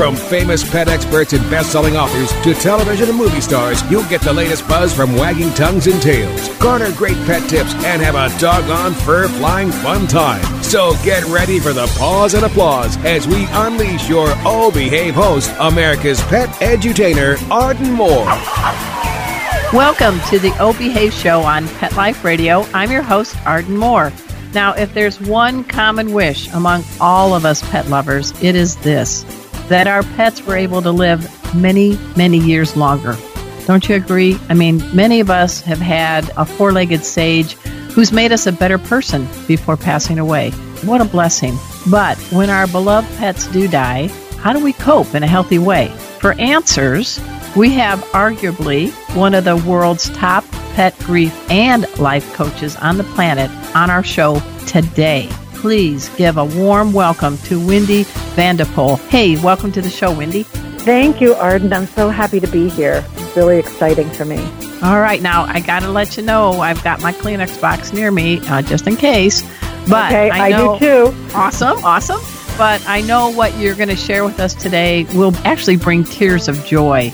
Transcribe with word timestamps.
From 0.00 0.16
famous 0.16 0.64
pet 0.66 0.88
experts 0.88 1.34
and 1.34 1.42
best-selling 1.50 1.94
authors 1.94 2.32
to 2.42 2.54
television 2.54 3.10
and 3.10 3.18
movie 3.18 3.42
stars, 3.42 3.82
you'll 3.90 4.08
get 4.08 4.22
the 4.22 4.32
latest 4.32 4.66
buzz 4.66 4.94
from 4.94 5.14
wagging 5.14 5.52
tongues 5.52 5.88
and 5.88 6.00
tails. 6.00 6.48
Garner 6.56 6.90
great 6.92 7.18
pet 7.26 7.46
tips 7.50 7.74
and 7.84 8.00
have 8.00 8.14
a 8.14 8.34
doggone 8.40 8.94
fur-flying 8.94 9.70
fun 9.70 10.06
time. 10.06 10.42
So 10.62 10.94
get 11.04 11.22
ready 11.26 11.60
for 11.60 11.74
the 11.74 11.86
pause 11.98 12.32
and 12.32 12.46
applause 12.46 12.96
as 13.04 13.28
we 13.28 13.44
unleash 13.50 14.08
your 14.08 14.28
Oh 14.46 14.70
Behave 14.72 15.14
host, 15.14 15.52
America's 15.60 16.22
pet 16.22 16.48
edutainer, 16.62 17.36
Arden 17.50 17.92
Moore. 17.92 18.24
Welcome 19.74 20.18
to 20.30 20.38
the 20.38 20.56
O 20.60 20.72
Behave 20.72 21.12
Show 21.12 21.42
on 21.42 21.68
Pet 21.68 21.94
Life 21.94 22.24
Radio. 22.24 22.62
I'm 22.72 22.90
your 22.90 23.02
host, 23.02 23.36
Arden 23.44 23.76
Moore. 23.76 24.14
Now, 24.54 24.72
if 24.72 24.94
there's 24.94 25.20
one 25.20 25.62
common 25.62 26.14
wish 26.14 26.50
among 26.54 26.84
all 27.02 27.34
of 27.34 27.44
us 27.44 27.62
pet 27.70 27.88
lovers, 27.88 28.32
it 28.42 28.54
is 28.54 28.76
this 28.76 29.26
that 29.70 29.86
our 29.86 30.02
pets 30.02 30.42
were 30.42 30.56
able 30.56 30.82
to 30.82 30.90
live 30.90 31.54
many, 31.54 31.96
many 32.16 32.38
years 32.38 32.76
longer. 32.76 33.16
Don't 33.66 33.88
you 33.88 33.94
agree? 33.94 34.36
I 34.48 34.54
mean, 34.54 34.82
many 34.94 35.20
of 35.20 35.30
us 35.30 35.60
have 35.62 35.78
had 35.78 36.28
a 36.36 36.44
four 36.44 36.72
legged 36.72 37.04
sage 37.04 37.52
who's 37.94 38.12
made 38.12 38.32
us 38.32 38.46
a 38.46 38.52
better 38.52 38.78
person 38.78 39.28
before 39.46 39.76
passing 39.76 40.18
away. 40.18 40.50
What 40.82 41.00
a 41.00 41.04
blessing. 41.04 41.56
But 41.88 42.18
when 42.32 42.50
our 42.50 42.66
beloved 42.66 43.08
pets 43.16 43.46
do 43.46 43.68
die, 43.68 44.08
how 44.38 44.52
do 44.52 44.62
we 44.62 44.72
cope 44.72 45.14
in 45.14 45.22
a 45.22 45.28
healthy 45.28 45.58
way? 45.58 45.88
For 46.18 46.32
answers, 46.40 47.20
we 47.56 47.70
have 47.70 48.00
arguably 48.06 48.90
one 49.14 49.34
of 49.34 49.44
the 49.44 49.56
world's 49.56 50.10
top 50.10 50.44
pet 50.74 50.98
grief 51.00 51.34
and 51.50 51.86
life 51.98 52.32
coaches 52.34 52.74
on 52.76 52.96
the 52.96 53.04
planet 53.04 53.50
on 53.76 53.88
our 53.88 54.02
show 54.02 54.40
today. 54.66 55.28
Please 55.54 56.08
give 56.16 56.38
a 56.38 56.44
warm 56.44 56.92
welcome 56.92 57.38
to 57.38 57.64
Wendy 57.64 58.04
Vandepoel. 58.34 58.98
Hey, 59.08 59.40
welcome 59.42 59.72
to 59.72 59.82
the 59.82 59.90
show, 59.90 60.12
Wendy. 60.12 60.44
Thank 60.44 61.20
you, 61.20 61.34
Arden. 61.34 61.72
I'm 61.72 61.86
so 61.86 62.08
happy 62.08 62.40
to 62.40 62.46
be 62.46 62.68
here. 62.68 63.04
It's 63.16 63.36
really 63.36 63.58
exciting 63.58 64.08
for 64.10 64.24
me. 64.24 64.38
All 64.82 65.00
right, 65.00 65.20
now 65.20 65.44
I 65.44 65.60
got 65.60 65.82
to 65.82 65.90
let 65.90 66.16
you 66.16 66.22
know 66.22 66.52
I've 66.60 66.82
got 66.82 67.02
my 67.02 67.12
Kleenex 67.12 67.60
box 67.60 67.92
near 67.92 68.10
me 68.10 68.40
uh, 68.48 68.62
just 68.62 68.86
in 68.86 68.96
case. 68.96 69.42
But 69.88 70.12
okay, 70.12 70.30
I, 70.30 70.46
I 70.46 70.50
do 70.52 70.78
too. 70.78 71.14
Awesome, 71.34 71.84
awesome. 71.84 72.20
But 72.56 72.82
I 72.86 73.02
know 73.02 73.30
what 73.30 73.56
you're 73.58 73.74
going 73.74 73.88
to 73.88 73.96
share 73.96 74.24
with 74.24 74.40
us 74.40 74.54
today 74.54 75.04
will 75.14 75.34
actually 75.44 75.76
bring 75.76 76.04
tears 76.04 76.48
of 76.48 76.64
joy. 76.64 77.12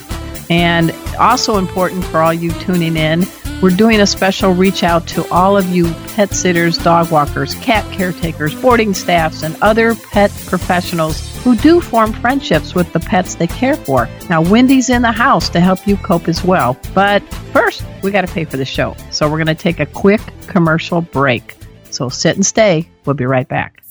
And 0.48 0.92
also 1.18 1.56
important 1.56 2.04
for 2.04 2.18
all 2.18 2.32
you 2.32 2.52
tuning 2.52 2.96
in, 2.96 3.22
we're 3.62 3.70
doing 3.70 4.00
a 4.00 4.06
special 4.06 4.52
reach 4.52 4.82
out 4.82 5.06
to 5.08 5.26
all 5.30 5.56
of 5.56 5.68
you 5.68 5.92
pet 6.14 6.30
sitters, 6.30 6.76
dog 6.76 7.10
walkers, 7.10 7.54
cat 7.56 7.90
caretakers, 7.92 8.54
boarding 8.54 8.92
staffs, 8.92 9.42
and 9.42 9.56
other 9.62 9.94
pet 9.94 10.30
professionals 10.46 11.34
who 11.42 11.56
do 11.56 11.80
form 11.80 12.12
friendships 12.12 12.74
with 12.74 12.92
the 12.92 13.00
pets 13.00 13.36
they 13.36 13.46
care 13.46 13.76
for. 13.76 14.08
Now, 14.28 14.42
Wendy's 14.42 14.90
in 14.90 15.02
the 15.02 15.12
house 15.12 15.48
to 15.50 15.60
help 15.60 15.86
you 15.86 15.96
cope 15.96 16.28
as 16.28 16.44
well. 16.44 16.76
But 16.92 17.22
first, 17.52 17.84
we 18.02 18.10
got 18.10 18.26
to 18.26 18.32
pay 18.32 18.44
for 18.44 18.56
the 18.56 18.64
show. 18.64 18.94
So 19.10 19.30
we're 19.30 19.42
going 19.42 19.46
to 19.46 19.54
take 19.54 19.80
a 19.80 19.86
quick 19.86 20.20
commercial 20.48 21.00
break. 21.00 21.56
So 21.90 22.08
sit 22.08 22.36
and 22.36 22.44
stay. 22.44 22.88
We'll 23.04 23.14
be 23.14 23.26
right 23.26 23.48
back. 23.48 23.82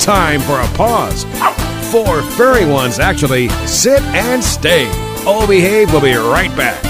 Time 0.00 0.40
for 0.40 0.60
a 0.60 0.66
pause. 0.76 1.24
Four 1.90 2.22
furry 2.22 2.66
ones, 2.66 2.98
actually. 2.98 3.48
Sit 3.66 4.02
and 4.02 4.42
stay. 4.42 4.86
Oh 5.26 5.46
Behave 5.46 5.92
We'll 5.92 6.00
be 6.00 6.14
right 6.14 6.54
back. 6.56 6.89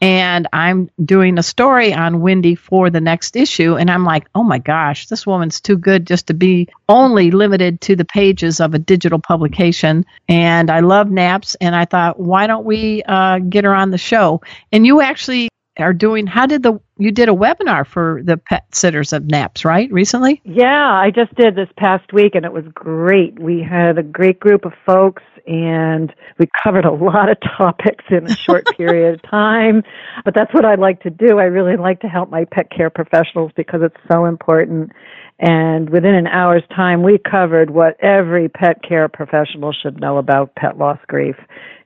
and 0.00 0.48
I'm 0.52 0.90
doing 1.04 1.38
a 1.38 1.42
story 1.42 1.92
on 1.92 2.20
Wendy 2.20 2.54
for 2.54 2.88
the 2.88 3.00
next 3.00 3.36
issue. 3.36 3.76
And 3.76 3.90
I'm 3.90 4.04
like, 4.04 4.26
oh 4.34 4.42
my 4.42 4.58
gosh, 4.58 5.08
this 5.08 5.26
woman's 5.26 5.60
too 5.60 5.76
good 5.76 6.06
just 6.06 6.28
to 6.28 6.34
be 6.34 6.68
only 6.88 7.30
limited 7.30 7.82
to 7.82 7.96
the 7.96 8.06
pages 8.06 8.60
of 8.60 8.74
a 8.74 8.78
digital 8.78 9.18
publication. 9.18 10.06
And 10.28 10.70
I 10.70 10.80
love 10.80 11.08
NAPPS. 11.08 11.56
And 11.60 11.76
I 11.76 11.84
thought, 11.84 12.18
why 12.18 12.46
don't 12.46 12.64
we 12.64 13.02
uh, 13.02 13.40
get 13.40 13.64
her 13.64 13.74
on 13.74 13.90
the 13.90 13.98
show? 13.98 14.40
And 14.72 14.86
you 14.86 15.02
actually 15.02 15.50
are 15.78 15.92
doing, 15.92 16.26
how 16.26 16.46
did 16.46 16.62
the 16.62 16.80
you 17.00 17.10
did 17.10 17.28
a 17.28 17.32
webinar 17.32 17.86
for 17.86 18.20
the 18.22 18.36
pet 18.36 18.64
sitters 18.74 19.12
of 19.12 19.24
NAPPS, 19.24 19.64
right? 19.64 19.90
Recently? 19.90 20.40
Yeah, 20.44 20.92
I 20.92 21.10
just 21.10 21.34
did 21.34 21.56
this 21.56 21.68
past 21.76 22.12
week 22.12 22.34
and 22.34 22.44
it 22.44 22.52
was 22.52 22.64
great. 22.74 23.38
We 23.38 23.62
had 23.62 23.98
a 23.98 24.02
great 24.02 24.38
group 24.38 24.64
of 24.64 24.72
folks 24.84 25.22
and 25.46 26.14
we 26.38 26.46
covered 26.62 26.84
a 26.84 26.92
lot 26.92 27.30
of 27.30 27.38
topics 27.56 28.04
in 28.10 28.26
a 28.30 28.36
short 28.36 28.66
period 28.76 29.14
of 29.14 29.22
time. 29.30 29.82
But 30.24 30.34
that's 30.34 30.52
what 30.52 30.64
I 30.64 30.74
like 30.74 31.02
to 31.02 31.10
do. 31.10 31.38
I 31.38 31.44
really 31.44 31.76
like 31.76 32.00
to 32.00 32.06
help 32.08 32.30
my 32.30 32.44
pet 32.44 32.70
care 32.70 32.90
professionals 32.90 33.50
because 33.56 33.80
it's 33.82 33.96
so 34.10 34.26
important. 34.26 34.92
And 35.38 35.88
within 35.88 36.14
an 36.14 36.26
hour's 36.26 36.64
time, 36.76 37.02
we 37.02 37.16
covered 37.18 37.70
what 37.70 37.96
every 38.04 38.48
pet 38.50 38.82
care 38.86 39.08
professional 39.08 39.72
should 39.72 39.98
know 39.98 40.18
about 40.18 40.54
pet 40.54 40.76
loss 40.76 40.98
grief. 41.08 41.36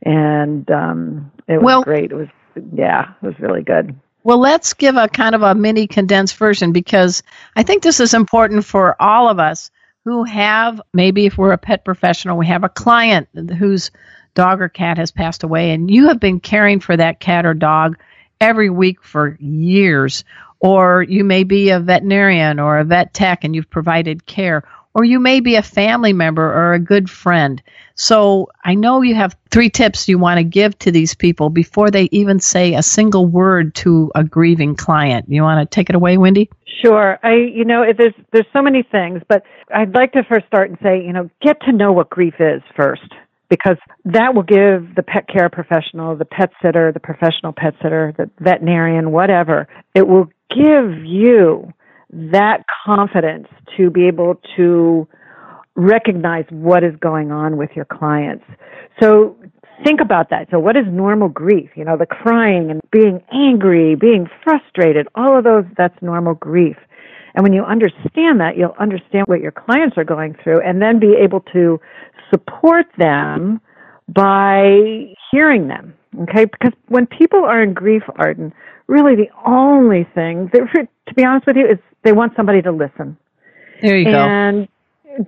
And 0.04 0.68
um, 0.72 1.30
it 1.46 1.58
was 1.58 1.64
Well- 1.64 1.82
great. 1.84 2.10
It 2.10 2.16
was, 2.16 2.28
yeah, 2.74 3.12
it 3.22 3.26
was 3.26 3.38
really 3.38 3.62
good. 3.62 3.94
Well, 4.24 4.38
let's 4.38 4.72
give 4.72 4.96
a 4.96 5.06
kind 5.06 5.34
of 5.34 5.42
a 5.42 5.54
mini 5.54 5.86
condensed 5.86 6.36
version 6.36 6.72
because 6.72 7.22
I 7.56 7.62
think 7.62 7.82
this 7.82 8.00
is 8.00 8.14
important 8.14 8.64
for 8.64 9.00
all 9.00 9.28
of 9.28 9.38
us 9.38 9.70
who 10.06 10.24
have 10.24 10.80
maybe 10.94 11.26
if 11.26 11.36
we're 11.36 11.52
a 11.52 11.58
pet 11.58 11.84
professional, 11.84 12.38
we 12.38 12.46
have 12.46 12.64
a 12.64 12.70
client 12.70 13.28
whose 13.58 13.90
dog 14.34 14.62
or 14.62 14.68
cat 14.70 14.96
has 14.96 15.10
passed 15.12 15.42
away, 15.42 15.72
and 15.72 15.90
you 15.90 16.08
have 16.08 16.20
been 16.20 16.40
caring 16.40 16.80
for 16.80 16.96
that 16.96 17.20
cat 17.20 17.44
or 17.44 17.52
dog 17.52 17.98
every 18.40 18.70
week 18.70 19.02
for 19.02 19.36
years. 19.40 20.24
Or 20.60 21.02
you 21.02 21.24
may 21.24 21.44
be 21.44 21.68
a 21.68 21.78
veterinarian 21.78 22.58
or 22.58 22.78
a 22.78 22.84
vet 22.84 23.12
tech 23.12 23.44
and 23.44 23.54
you've 23.54 23.68
provided 23.68 24.24
care. 24.24 24.64
Or 24.94 25.04
you 25.04 25.18
may 25.18 25.40
be 25.40 25.56
a 25.56 25.62
family 25.62 26.12
member 26.12 26.44
or 26.44 26.72
a 26.72 26.78
good 26.78 27.10
friend. 27.10 27.60
So 27.96 28.48
I 28.64 28.74
know 28.74 29.02
you 29.02 29.14
have 29.14 29.36
three 29.50 29.70
tips 29.70 30.08
you 30.08 30.18
want 30.18 30.38
to 30.38 30.44
give 30.44 30.78
to 30.80 30.92
these 30.92 31.14
people 31.14 31.50
before 31.50 31.90
they 31.90 32.08
even 32.12 32.38
say 32.40 32.74
a 32.74 32.82
single 32.82 33.26
word 33.26 33.74
to 33.76 34.10
a 34.14 34.22
grieving 34.24 34.76
client. 34.76 35.26
You 35.28 35.42
want 35.42 35.68
to 35.68 35.74
take 35.74 35.90
it 35.90 35.96
away, 35.96 36.16
Wendy? 36.16 36.48
Sure. 36.84 37.18
I, 37.22 37.34
you 37.34 37.64
know, 37.64 37.84
there's 37.96 38.14
there's 38.32 38.46
so 38.52 38.62
many 38.62 38.82
things, 38.82 39.22
but 39.28 39.42
I'd 39.74 39.94
like 39.94 40.12
to 40.12 40.22
first 40.24 40.46
start 40.46 40.70
and 40.70 40.78
say, 40.82 41.02
you 41.02 41.12
know, 41.12 41.30
get 41.40 41.60
to 41.62 41.72
know 41.72 41.92
what 41.92 42.10
grief 42.10 42.34
is 42.40 42.62
first, 42.76 43.14
because 43.48 43.76
that 44.04 44.34
will 44.34 44.42
give 44.42 44.94
the 44.94 45.02
pet 45.02 45.26
care 45.28 45.48
professional, 45.48 46.14
the 46.16 46.24
pet 46.24 46.50
sitter, 46.60 46.92
the 46.92 47.00
professional 47.00 47.52
pet 47.52 47.74
sitter, 47.80 48.12
the 48.18 48.28
veterinarian, 48.38 49.12
whatever, 49.12 49.66
it 49.94 50.06
will 50.06 50.26
give 50.50 51.04
you 51.04 51.72
that 52.10 52.64
confidence 52.84 53.48
to 53.76 53.90
be 53.90 54.06
able 54.06 54.40
to 54.56 55.08
recognize 55.76 56.44
what 56.50 56.84
is 56.84 56.94
going 57.00 57.32
on 57.32 57.56
with 57.56 57.70
your 57.74 57.84
clients. 57.84 58.44
So 59.00 59.36
think 59.84 60.00
about 60.00 60.30
that. 60.30 60.48
So 60.50 60.58
what 60.58 60.76
is 60.76 60.84
normal 60.88 61.28
grief? 61.28 61.70
You 61.74 61.84
know, 61.84 61.96
the 61.96 62.06
crying 62.06 62.70
and 62.70 62.80
being 62.92 63.22
angry, 63.32 63.96
being 63.96 64.28
frustrated, 64.42 65.08
all 65.14 65.36
of 65.36 65.44
those, 65.44 65.64
that's 65.76 66.00
normal 66.00 66.34
grief. 66.34 66.76
And 67.34 67.42
when 67.42 67.52
you 67.52 67.64
understand 67.64 68.40
that, 68.40 68.56
you'll 68.56 68.76
understand 68.78 69.26
what 69.26 69.40
your 69.40 69.50
clients 69.50 69.98
are 69.98 70.04
going 70.04 70.36
through 70.42 70.60
and 70.60 70.80
then 70.80 71.00
be 71.00 71.14
able 71.20 71.40
to 71.52 71.80
support 72.30 72.86
them 72.96 73.60
by 74.08 75.12
hearing 75.30 75.66
them. 75.66 75.94
Okay? 76.22 76.44
Because 76.44 76.72
when 76.86 77.06
people 77.06 77.44
are 77.44 77.60
in 77.60 77.74
grief, 77.74 78.02
Arden, 78.16 78.52
really 78.86 79.16
the 79.16 79.30
only 79.44 80.06
thing, 80.14 80.48
that, 80.52 80.62
to 81.08 81.14
be 81.14 81.24
honest 81.24 81.46
with 81.46 81.56
you, 81.56 81.66
is 81.66 81.78
they 82.04 82.12
want 82.12 82.32
somebody 82.36 82.62
to 82.62 82.70
listen. 82.70 83.16
There 83.82 83.96
you 83.96 84.04
go. 84.04 84.18
And 84.18 84.68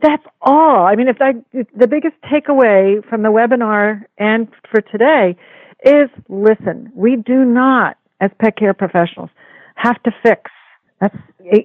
that's 0.02 0.25
all. 0.43 0.87
I 0.87 0.94
mean, 0.94 1.08
if 1.08 1.17
I, 1.20 1.34
the 1.76 1.87
biggest 1.87 2.14
takeaway 2.25 3.06
from 3.08 3.23
the 3.23 3.28
webinar 3.28 4.05
and 4.19 4.49
for 4.70 4.81
today 4.81 5.37
is 5.84 6.08
listen. 6.28 6.90
We 6.94 7.17
do 7.17 7.44
not, 7.44 7.96
as 8.20 8.31
pet 8.40 8.56
care 8.56 8.75
professionals, 8.75 9.31
have 9.76 10.02
to 10.05 10.11
fix. 10.23 10.50
That's 11.00 11.17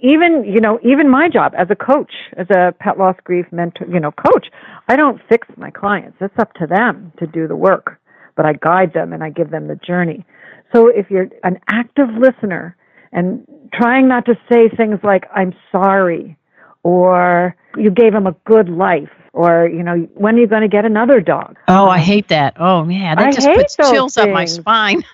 even, 0.02 0.44
you 0.46 0.60
know, 0.60 0.80
even 0.84 1.10
my 1.10 1.30
job 1.30 1.54
as 1.57 1.68
a 1.69 1.75
coach, 1.75 2.12
as 2.38 2.48
a 2.50 2.74
pet 2.80 2.98
loss 2.98 3.16
grief 3.24 3.46
mentor, 3.52 3.88
you 3.88 4.00
know, 4.00 4.12
coach. 4.12 4.48
I 4.88 4.96
don't 4.96 5.22
fix 5.30 5.48
my 5.57 5.72
clients. 5.72 6.18
It's 6.19 6.38
up 6.38 6.54
to 6.56 6.68
them 6.68 7.14
to 7.19 7.25
do 7.25 7.48
the 7.48 7.56
work, 7.56 8.00
but 8.36 8.46
I 8.46 8.54
guide 8.54 8.94
them 8.94 9.14
and 9.14 9.24
I 9.24 9.30
give 9.30 9.50
them 9.50 9.68
the 9.68 9.78
journey. 9.78 10.25
So 10.74 10.88
if 10.88 11.10
you're 11.10 11.30
an 11.44 11.60
active 11.68 12.10
listener 12.19 12.75
and 13.12 13.46
trying 13.73 14.07
not 14.07 14.25
to 14.25 14.35
say 14.50 14.69
things 14.69 15.00
like, 15.03 15.25
I'm 15.33 15.53
sorry, 15.71 16.38
or 16.83 17.56
you 17.77 17.91
gave 17.91 18.13
him 18.13 18.27
a 18.27 18.35
good 18.45 18.69
life, 18.69 19.09
or, 19.33 19.68
you 19.68 19.83
know, 19.83 20.07
when 20.15 20.35
are 20.35 20.39
you 20.39 20.47
going 20.47 20.63
to 20.63 20.68
get 20.68 20.85
another 20.85 21.21
dog? 21.21 21.57
Oh, 21.68 21.88
I 21.88 22.00
hate 22.00 22.27
that. 22.29 22.56
Oh, 22.59 22.88
yeah, 22.88 23.15
that 23.15 23.27
I 23.27 23.31
just 23.31 23.47
puts 23.47 23.75
chills 23.75 24.18
up 24.18 24.29
my 24.29 24.45
spine. 24.45 25.03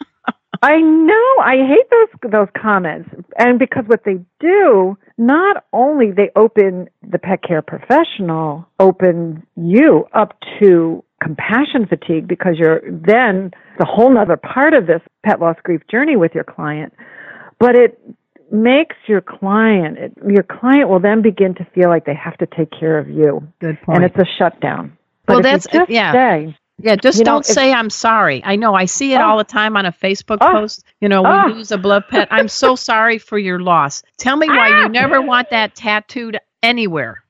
I 0.62 0.78
know. 0.80 1.44
I 1.44 1.58
hate 1.68 1.90
those 1.92 2.32
those 2.32 2.48
comments, 2.60 3.10
and 3.38 3.60
because 3.60 3.84
what 3.86 4.04
they 4.06 4.18
do, 4.40 4.98
not 5.18 5.66
only 5.72 6.12
they 6.12 6.32
open 6.36 6.90
the 7.08 7.20
pet 7.20 7.44
care 7.44 7.62
professional, 7.62 8.68
open 8.80 9.46
you 9.56 10.06
up 10.14 10.36
to 10.60 11.04
compassion 11.22 11.86
fatigue 11.88 12.28
because 12.28 12.56
you're 12.58 12.82
then 12.90 13.52
the 13.78 13.86
whole 13.86 14.18
other 14.18 14.38
part 14.38 14.74
of 14.74 14.88
this 14.88 15.02
pet 15.24 15.40
loss 15.40 15.58
grief 15.64 15.82
journey 15.90 16.16
with 16.16 16.34
your 16.34 16.44
client, 16.44 16.94
but 17.60 17.76
it 17.76 18.00
makes 18.52 18.96
your 19.08 19.22
client 19.22 19.98
it, 19.98 20.14
your 20.28 20.44
client 20.44 20.90
will 20.90 21.00
then 21.00 21.22
begin 21.22 21.54
to 21.56 21.66
feel 21.76 21.90
like 21.90 22.06
they 22.06 22.14
have 22.16 22.38
to 22.38 22.46
take 22.46 22.72
care 22.72 22.98
of 22.98 23.10
you, 23.10 23.46
Good 23.60 23.78
and 23.88 24.04
it's 24.04 24.18
a 24.18 24.26
shutdown. 24.38 24.98
But 25.26 25.34
Well, 25.34 25.40
if 25.40 25.46
you 25.46 25.52
that's- 25.52 25.68
just 25.74 25.90
yeah. 25.90 26.12
say, 26.14 26.58
Yeah, 26.80 26.96
just 26.96 27.18
You 27.18 27.26
don't 27.26 27.40
if- 27.40 27.46
say 27.48 27.74
I'm 27.74 27.90
sorry. 27.90 28.40
I 28.46 28.56
know 28.56 28.76
I 28.76 28.86
see 28.86 29.14
it 29.14 29.18
Oh. 29.20 29.24
all 29.26 29.38
the 29.40 29.44
time 29.44 29.76
on 29.76 29.88
a 29.88 29.92
Facebook 29.92 30.38
Oh. 30.42 30.52
post. 30.52 30.86
You 31.02 31.10
know, 31.10 31.24
we 31.24 31.30
Oh. 31.30 31.48
lose 31.56 31.72
a 31.72 31.78
blood 31.80 32.04
pet. 32.08 32.28
I'm 32.30 32.48
so 32.48 32.76
sorry 32.92 33.18
for 33.18 33.40
your 33.40 33.60
loss. 33.60 34.04
Tell 34.20 34.38
me 34.38 34.48
why 34.48 34.70
Ah. 34.72 34.84
you 34.84 34.90
never 34.90 35.20
want 35.20 35.50
that 35.50 35.74
tattooed 35.74 36.38
anywhere. 36.62 37.24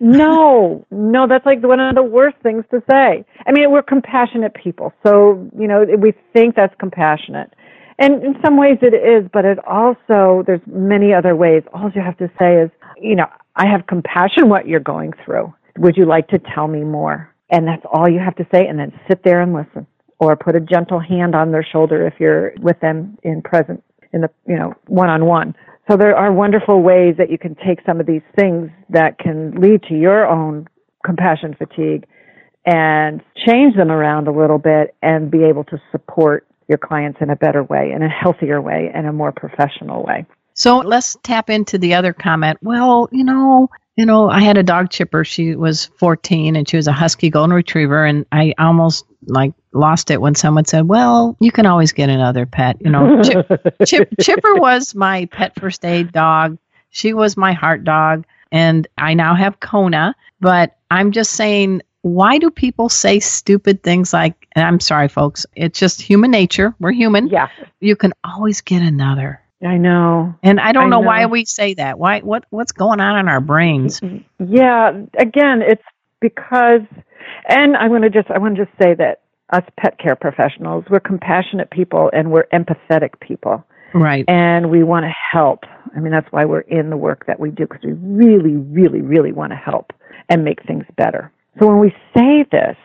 no, 0.00 0.84
no, 0.90 1.26
that's 1.26 1.44
like 1.46 1.62
one 1.62 1.78
of 1.80 1.94
the 1.94 2.02
worst 2.02 2.36
things 2.42 2.64
to 2.70 2.82
say. 2.90 3.24
I 3.46 3.52
mean, 3.52 3.70
we're 3.70 3.82
compassionate 3.82 4.54
people, 4.54 4.92
so 5.04 5.48
you 5.58 5.68
know 5.68 5.84
we 5.98 6.12
think 6.32 6.54
that's 6.56 6.74
compassionate, 6.78 7.52
and 8.00 8.24
in 8.24 8.34
some 8.42 8.56
ways 8.56 8.78
it 8.80 8.94
is, 8.94 9.28
but 9.32 9.44
it 9.44 9.58
also 9.66 10.42
there's 10.46 10.62
many 10.66 11.12
other 11.12 11.36
ways. 11.36 11.62
All 11.74 11.90
you 11.94 12.00
have 12.00 12.16
to 12.16 12.30
say 12.38 12.56
is, 12.56 12.70
you 12.96 13.14
know, 13.14 13.26
I 13.56 13.66
have 13.66 13.86
compassion 13.86 14.48
what 14.48 14.66
you're 14.66 14.80
going 14.80 15.12
through. 15.24 15.52
Would 15.78 15.96
you 15.96 16.06
like 16.06 16.26
to 16.28 16.40
tell 16.54 16.66
me 16.66 16.80
more? 16.80 17.32
And 17.50 17.66
that's 17.66 17.84
all 17.92 18.08
you 18.08 18.18
have 18.18 18.36
to 18.36 18.46
say, 18.52 18.66
and 18.66 18.78
then 18.78 18.98
sit 19.08 19.22
there 19.22 19.42
and 19.42 19.52
listen, 19.52 19.86
or 20.18 20.34
put 20.34 20.56
a 20.56 20.60
gentle 20.60 20.98
hand 20.98 21.34
on 21.34 21.52
their 21.52 21.64
shoulder 21.64 22.06
if 22.06 22.14
you're 22.18 22.52
with 22.60 22.80
them 22.80 23.18
in 23.22 23.42
present 23.42 23.84
in 24.12 24.22
the 24.22 24.30
you 24.46 24.56
know 24.56 24.74
one 24.86 25.10
on 25.10 25.26
one. 25.26 25.54
So 25.90 25.96
there 25.96 26.16
are 26.16 26.32
wonderful 26.32 26.82
ways 26.82 27.16
that 27.18 27.30
you 27.30 27.38
can 27.38 27.54
take 27.56 27.80
some 27.84 28.00
of 28.00 28.06
these 28.06 28.22
things 28.36 28.70
that 28.88 29.18
can 29.18 29.60
lead 29.60 29.82
to 29.84 29.94
your 29.94 30.26
own 30.26 30.68
compassion 31.04 31.54
fatigue 31.58 32.06
and 32.64 33.20
change 33.46 33.74
them 33.76 33.90
around 33.90 34.28
a 34.28 34.32
little 34.32 34.58
bit 34.58 34.94
and 35.02 35.30
be 35.30 35.44
able 35.44 35.64
to 35.64 35.80
support 35.90 36.46
your 36.70 36.78
clients 36.78 37.18
in 37.20 37.28
a 37.28 37.36
better 37.36 37.62
way, 37.62 37.92
in 37.92 38.02
a 38.02 38.08
healthier 38.08 38.62
way, 38.62 38.90
in 38.94 39.04
a 39.04 39.12
more 39.12 39.32
professional 39.32 40.02
way. 40.02 40.24
So 40.54 40.78
let's 40.78 41.16
tap 41.22 41.50
into 41.50 41.76
the 41.76 41.94
other 41.94 42.12
comment. 42.12 42.58
Well, 42.62 43.08
you 43.12 43.24
know, 43.24 43.68
you 43.96 44.06
know, 44.06 44.30
I 44.30 44.40
had 44.40 44.56
a 44.56 44.62
dog 44.62 44.90
chipper. 44.90 45.24
She 45.24 45.54
was 45.54 45.86
14 45.98 46.56
and 46.56 46.68
she 46.68 46.76
was 46.76 46.86
a 46.86 46.92
husky 46.92 47.28
golden 47.28 47.54
retriever 47.54 48.04
and 48.04 48.24
I 48.32 48.54
almost 48.58 49.04
like 49.26 49.52
lost 49.72 50.10
it 50.10 50.20
when 50.20 50.34
someone 50.34 50.64
said, 50.64 50.88
"Well, 50.88 51.36
you 51.40 51.52
can 51.52 51.66
always 51.66 51.92
get 51.92 52.08
another 52.08 52.46
pet." 52.46 52.76
You 52.80 52.90
know, 52.90 53.22
Chip, 53.22 53.46
Chip, 53.84 54.08
Chipper 54.20 54.54
was 54.54 54.94
my 54.94 55.26
pet 55.26 55.58
first 55.58 55.84
aid 55.84 56.12
dog. 56.12 56.56
She 56.90 57.12
was 57.12 57.36
my 57.36 57.52
heart 57.52 57.84
dog 57.84 58.24
and 58.52 58.86
I 58.96 59.14
now 59.14 59.34
have 59.34 59.60
Kona, 59.60 60.14
but 60.40 60.76
I'm 60.90 61.12
just 61.12 61.32
saying 61.32 61.82
why 62.02 62.38
do 62.38 62.50
people 62.50 62.88
say 62.88 63.20
stupid 63.20 63.82
things 63.82 64.12
like 64.12 64.46
and 64.56 64.64
I'm 64.64 64.80
sorry 64.80 65.08
folks, 65.08 65.46
it's 65.54 65.78
just 65.78 66.00
human 66.00 66.30
nature. 66.30 66.74
We're 66.80 66.92
human. 66.92 67.28
Yeah, 67.28 67.48
You 67.80 67.96
can 67.96 68.12
always 68.24 68.60
get 68.60 68.82
another. 68.82 69.40
I 69.62 69.76
know. 69.76 70.34
And 70.42 70.58
I 70.58 70.72
don't 70.72 70.86
I 70.86 70.88
know, 70.88 71.00
why 71.00 71.26
we 71.26 71.44
say 71.44 71.74
that. 71.74 71.98
Why 71.98 72.20
what 72.20 72.44
what's 72.50 72.72
going 72.72 73.00
on 73.00 73.18
in 73.18 73.28
our 73.28 73.40
brains? 73.40 74.00
Yeah, 74.38 74.92
again, 75.18 75.60
it's 75.62 75.82
because, 76.20 76.80
and 77.48 77.76
I 77.76 77.88
want 77.88 78.04
to 78.04 78.10
just, 78.10 78.30
I 78.30 78.38
want 78.38 78.56
to 78.56 78.64
just 78.64 78.76
say 78.80 78.94
that 78.94 79.20
us 79.52 79.64
pet 79.78 79.98
care 79.98 80.16
professionals, 80.16 80.84
we're 80.88 81.00
compassionate 81.00 81.70
people 81.70 82.10
and 82.12 82.30
we're 82.30 82.46
empathetic 82.52 83.20
people. 83.20 83.64
Right. 83.92 84.24
and 84.28 84.70
we 84.70 84.84
want 84.84 85.04
to 85.04 85.12
help. 85.32 85.64
I 85.96 85.98
mean, 85.98 86.12
that's 86.12 86.30
why 86.30 86.44
we're 86.44 86.60
in 86.60 86.90
the 86.90 86.96
work 86.96 87.26
that 87.26 87.40
we 87.40 87.50
do 87.50 87.66
because 87.66 87.82
we 87.82 87.92
really, 87.92 88.56
really, 88.56 89.00
really 89.00 89.32
want 89.32 89.50
to 89.50 89.56
help 89.56 89.92
and 90.28 90.44
make 90.44 90.64
things 90.64 90.84
better. 90.96 91.32
So 91.58 91.66
when 91.66 91.78
we 91.80 91.94
say 92.16 92.44
this, 92.50 92.76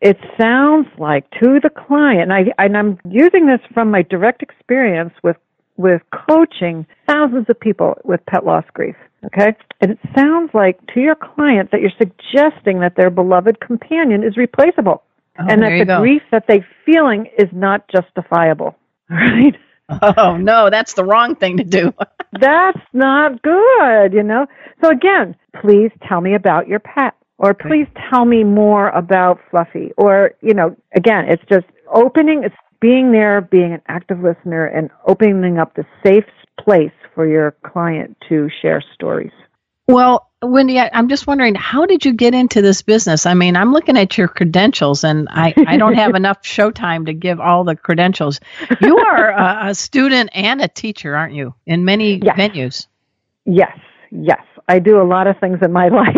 it 0.00 0.18
sounds 0.40 0.86
like 0.98 1.28
to 1.42 1.60
the 1.62 1.70
client, 1.70 2.22
and, 2.22 2.32
I, 2.32 2.44
and 2.58 2.76
I'm 2.76 2.98
using 3.08 3.46
this 3.46 3.60
from 3.72 3.90
my 3.90 4.02
direct 4.02 4.42
experience 4.42 5.12
with 5.22 5.36
with 5.78 6.02
coaching 6.28 6.86
thousands 7.08 7.46
of 7.48 7.58
people 7.58 7.94
with 8.04 8.24
pet 8.26 8.44
loss 8.44 8.64
grief. 8.74 8.94
Okay, 9.26 9.56
and 9.80 9.92
it 9.92 9.98
sounds 10.16 10.50
like 10.52 10.78
to 10.94 11.00
your 11.00 11.14
client 11.14 11.70
that 11.70 11.80
you're 11.80 11.90
suggesting 11.98 12.80
that 12.80 12.94
their 12.96 13.10
beloved 13.10 13.58
companion 13.60 14.22
is 14.22 14.36
replaceable, 14.36 15.02
Oh, 15.38 15.46
and 15.48 15.62
that 15.62 15.78
the 15.78 15.84
go. 15.86 16.00
grief 16.00 16.22
that 16.30 16.44
they're 16.46 16.66
feeling 16.84 17.26
is 17.38 17.48
not 17.52 17.88
justifiable. 17.88 18.76
Right? 19.10 19.54
Oh, 20.16 20.36
no, 20.36 20.70
that's 20.70 20.94
the 20.94 21.04
wrong 21.04 21.34
thing 21.36 21.58
to 21.58 21.64
do. 21.64 21.92
That's 22.40 22.80
not 22.94 23.42
good, 23.42 24.14
you 24.14 24.22
know? 24.22 24.46
So, 24.82 24.88
again, 24.90 25.36
please 25.60 25.90
tell 26.08 26.22
me 26.22 26.34
about 26.34 26.66
your 26.66 26.78
pet, 26.78 27.12
or 27.42 27.52
please 27.54 27.88
tell 28.08 28.24
me 28.24 28.44
more 28.44 28.88
about 28.90 29.40
Fluffy. 29.50 29.90
Or, 29.98 30.30
you 30.40 30.54
know, 30.54 30.76
again, 30.94 31.26
it's 31.28 31.42
just 31.50 31.66
opening, 31.92 32.44
it's 32.44 32.54
being 32.80 33.10
there, 33.10 33.40
being 33.40 33.72
an 33.72 33.82
active 33.88 34.20
listener, 34.20 34.64
and 34.64 34.90
opening 35.06 35.58
up 35.58 35.74
the 35.74 35.84
safe 36.04 36.24
place 36.58 36.92
for 37.14 37.26
your 37.26 37.56
client 37.66 38.16
to 38.28 38.48
share 38.62 38.82
stories. 38.94 39.32
Well, 39.88 40.30
Wendy, 40.40 40.78
I, 40.78 40.88
I'm 40.92 41.08
just 41.08 41.26
wondering, 41.26 41.56
how 41.56 41.84
did 41.86 42.04
you 42.04 42.12
get 42.12 42.32
into 42.32 42.62
this 42.62 42.82
business? 42.82 43.26
I 43.26 43.34
mean, 43.34 43.56
I'm 43.56 43.72
looking 43.72 43.96
at 43.96 44.16
your 44.16 44.28
credentials, 44.28 45.02
and 45.02 45.28
I, 45.28 45.52
I 45.66 45.76
don't 45.76 45.94
have 45.94 46.14
enough 46.14 46.42
showtime 46.42 47.06
to 47.06 47.12
give 47.12 47.40
all 47.40 47.64
the 47.64 47.74
credentials. 47.74 48.38
You 48.80 48.98
are 48.98 49.30
a, 49.30 49.70
a 49.70 49.74
student 49.74 50.30
and 50.32 50.60
a 50.60 50.68
teacher, 50.68 51.16
aren't 51.16 51.34
you, 51.34 51.54
in 51.66 51.84
many 51.84 52.20
Yes. 52.22 52.38
venues? 52.38 52.86
Yes, 53.44 53.76
yes. 54.12 54.40
I 54.68 54.78
do 54.78 55.02
a 55.02 55.04
lot 55.04 55.26
of 55.26 55.38
things 55.40 55.58
in 55.62 55.72
my 55.72 55.88
life. 56.04 56.14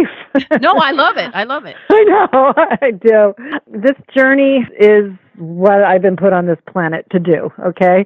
No, 0.60 0.74
I 0.76 0.90
love 0.92 1.16
it. 1.16 1.30
I 1.34 1.44
love 1.44 1.64
it. 1.66 1.76
I 1.90 2.04
know, 2.04 2.54
I 2.82 2.90
do. 2.90 3.34
This 3.66 3.96
journey 4.16 4.66
is 4.78 5.12
what 5.36 5.82
I've 5.82 6.02
been 6.02 6.16
put 6.16 6.32
on 6.32 6.46
this 6.46 6.58
planet 6.70 7.06
to 7.10 7.18
do, 7.18 7.50
okay? 7.64 8.04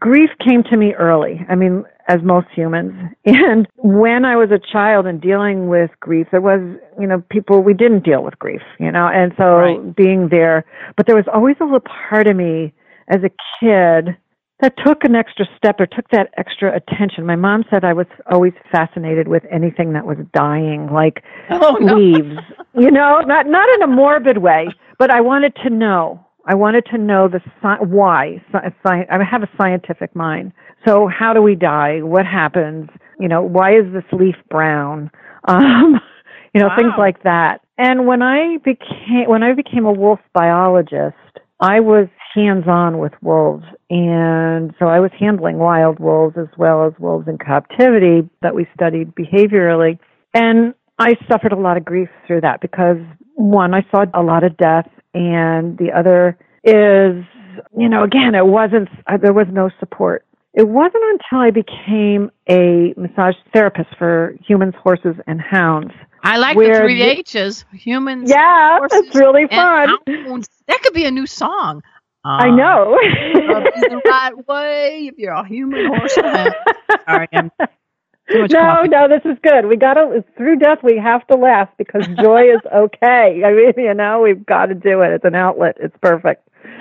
Grief 0.00 0.30
came 0.44 0.62
to 0.64 0.76
me 0.76 0.92
early. 0.94 1.44
I 1.48 1.54
mean, 1.54 1.84
as 2.08 2.20
most 2.22 2.48
humans. 2.54 2.92
And 3.26 3.66
when 3.76 4.24
I 4.24 4.36
was 4.36 4.50
a 4.50 4.58
child 4.72 5.06
and 5.06 5.20
dealing 5.20 5.68
with 5.68 5.90
grief, 6.00 6.26
there 6.30 6.40
was, 6.40 6.60
you 7.00 7.06
know, 7.06 7.22
people, 7.30 7.62
we 7.62 7.74
didn't 7.74 8.04
deal 8.04 8.22
with 8.22 8.38
grief, 8.38 8.62
you 8.78 8.90
know, 8.92 9.08
and 9.08 9.32
so 9.36 9.56
Right. 9.56 9.96
being 9.96 10.28
there, 10.28 10.64
but 10.96 11.06
there 11.06 11.16
was 11.16 11.26
always 11.32 11.56
a 11.60 11.64
little 11.64 11.80
part 12.10 12.26
of 12.26 12.36
me 12.36 12.72
as 13.08 13.20
a 13.22 13.30
kid 13.60 14.16
that 14.64 14.72
took 14.82 15.04
an 15.04 15.14
extra 15.14 15.44
step 15.58 15.78
or 15.78 15.84
took 15.84 16.08
that 16.08 16.30
extra 16.38 16.74
attention. 16.74 17.26
My 17.26 17.36
mom 17.36 17.64
said 17.68 17.84
I 17.84 17.92
was 17.92 18.06
always 18.32 18.54
fascinated 18.72 19.28
with 19.28 19.42
anything 19.52 19.92
that 19.92 20.06
was 20.06 20.16
dying, 20.32 20.88
like 20.90 21.22
Oh, 21.50 21.76
no. 21.78 21.96
leaves. 21.96 22.38
You 22.72 22.90
know, 22.90 23.20
not 23.20 23.46
not 23.46 23.68
in 23.74 23.82
a 23.82 23.86
morbid 23.86 24.38
way, 24.38 24.68
but 24.98 25.10
I 25.10 25.20
wanted 25.20 25.54
to 25.64 25.68
know. 25.68 26.26
I 26.46 26.54
wanted 26.54 26.86
to 26.92 26.98
know 26.98 27.28
the 27.28 27.40
sci- 27.60 27.84
why. 27.84 28.42
Sci- 28.52 28.74
sci- 28.86 29.06
I 29.10 29.22
have 29.22 29.42
a 29.42 29.50
scientific 29.60 30.16
mind. 30.16 30.52
So 30.86 31.08
how 31.08 31.34
do 31.34 31.42
we 31.42 31.54
die? 31.56 32.00
What 32.00 32.24
happens? 32.24 32.88
You 33.20 33.28
know, 33.28 33.42
why 33.42 33.76
is 33.76 33.84
this 33.92 34.04
leaf 34.12 34.36
brown? 34.50 35.10
Um, 35.46 36.00
you 36.54 36.60
know, 36.62 36.70
things 36.74 36.94
like 36.96 37.22
that. 37.24 37.60
And 37.76 38.06
when 38.06 38.22
I 38.22 38.56
became 38.64 39.28
when 39.28 39.42
I 39.42 39.52
became 39.52 39.84
a 39.84 39.92
wolf 39.92 40.20
biologist, 40.32 41.16
I 41.60 41.80
was 41.80 42.08
hands 42.34 42.64
on 42.66 42.98
with 42.98 43.12
wolves. 43.22 43.64
And 43.90 44.74
so 44.78 44.86
I 44.86 45.00
was 45.00 45.10
handling 45.18 45.58
wild 45.58 46.00
wolves 46.00 46.36
as 46.36 46.48
well 46.58 46.86
as 46.86 46.92
wolves 46.98 47.28
in 47.28 47.38
captivity 47.38 48.28
that 48.42 48.54
we 48.54 48.66
studied 48.74 49.14
behaviorally. 49.14 49.98
And 50.34 50.74
I 50.98 51.14
suffered 51.30 51.52
a 51.52 51.56
lot 51.58 51.76
of 51.76 51.84
grief 51.84 52.08
through 52.26 52.40
that 52.42 52.60
because 52.60 52.98
one, 53.34 53.74
I 53.74 53.86
saw 53.90 54.04
a 54.14 54.22
lot 54.22 54.44
of 54.44 54.56
death, 54.56 54.88
and 55.12 55.76
the 55.78 55.90
other 55.92 56.36
is, 56.62 57.24
you 57.76 57.88
know, 57.88 58.04
again, 58.04 58.34
it 58.34 58.46
wasn't, 58.46 58.88
uh, 59.06 59.16
there 59.16 59.32
was 59.32 59.46
no 59.50 59.70
support. 59.80 60.24
It 60.52 60.68
wasn't 60.68 61.02
until 61.04 61.38
I 61.40 61.50
became 61.50 62.30
a 62.48 62.94
massage 62.96 63.34
therapist 63.52 63.90
for 63.98 64.36
humans, 64.46 64.74
horses, 64.80 65.16
and 65.26 65.40
hounds. 65.40 65.92
I 66.22 66.38
like 66.38 66.56
the 66.56 66.74
three 66.80 67.02
H's 67.02 67.64
humans. 67.72 68.30
Yeah, 68.30 68.78
horses, 68.78 69.02
it's 69.06 69.16
really 69.16 69.42
and 69.42 69.50
fun. 69.50 69.98
hounds. 70.06 70.48
That 70.68 70.80
could 70.82 70.94
be 70.94 71.04
a 71.04 71.10
new 71.10 71.26
song. 71.26 71.82
I 72.24 72.48
Uh, 72.48 72.54
know. 72.56 72.98
Love 73.34 73.64
the 73.64 74.00
right 74.06 74.48
way 74.48 75.06
if 75.08 75.18
you're 75.18 75.32
a 75.32 75.46
human 75.46 75.86
horse. 75.86 76.14
Sorry, 76.14 77.28
I'm 77.32 77.50
no, 78.30 78.48
coffee. 78.48 78.88
no, 78.88 79.08
this 79.08 79.20
is 79.26 79.36
good. 79.42 79.66
We 79.66 79.76
got 79.76 79.94
to 79.94 80.24
through 80.36 80.56
death. 80.56 80.78
We 80.82 80.96
have 80.98 81.26
to 81.26 81.36
laugh 81.36 81.68
because 81.76 82.06
joy 82.22 82.44
is 82.54 82.60
okay. 82.74 83.42
I 83.44 83.52
mean, 83.52 83.72
you 83.76 83.92
know, 83.94 84.20
we've 84.22 84.44
got 84.46 84.66
to 84.66 84.74
do 84.74 85.02
it. 85.02 85.12
It's 85.12 85.24
an 85.24 85.34
outlet. 85.34 85.76
It's 85.78 85.94
perfect. 86.00 86.48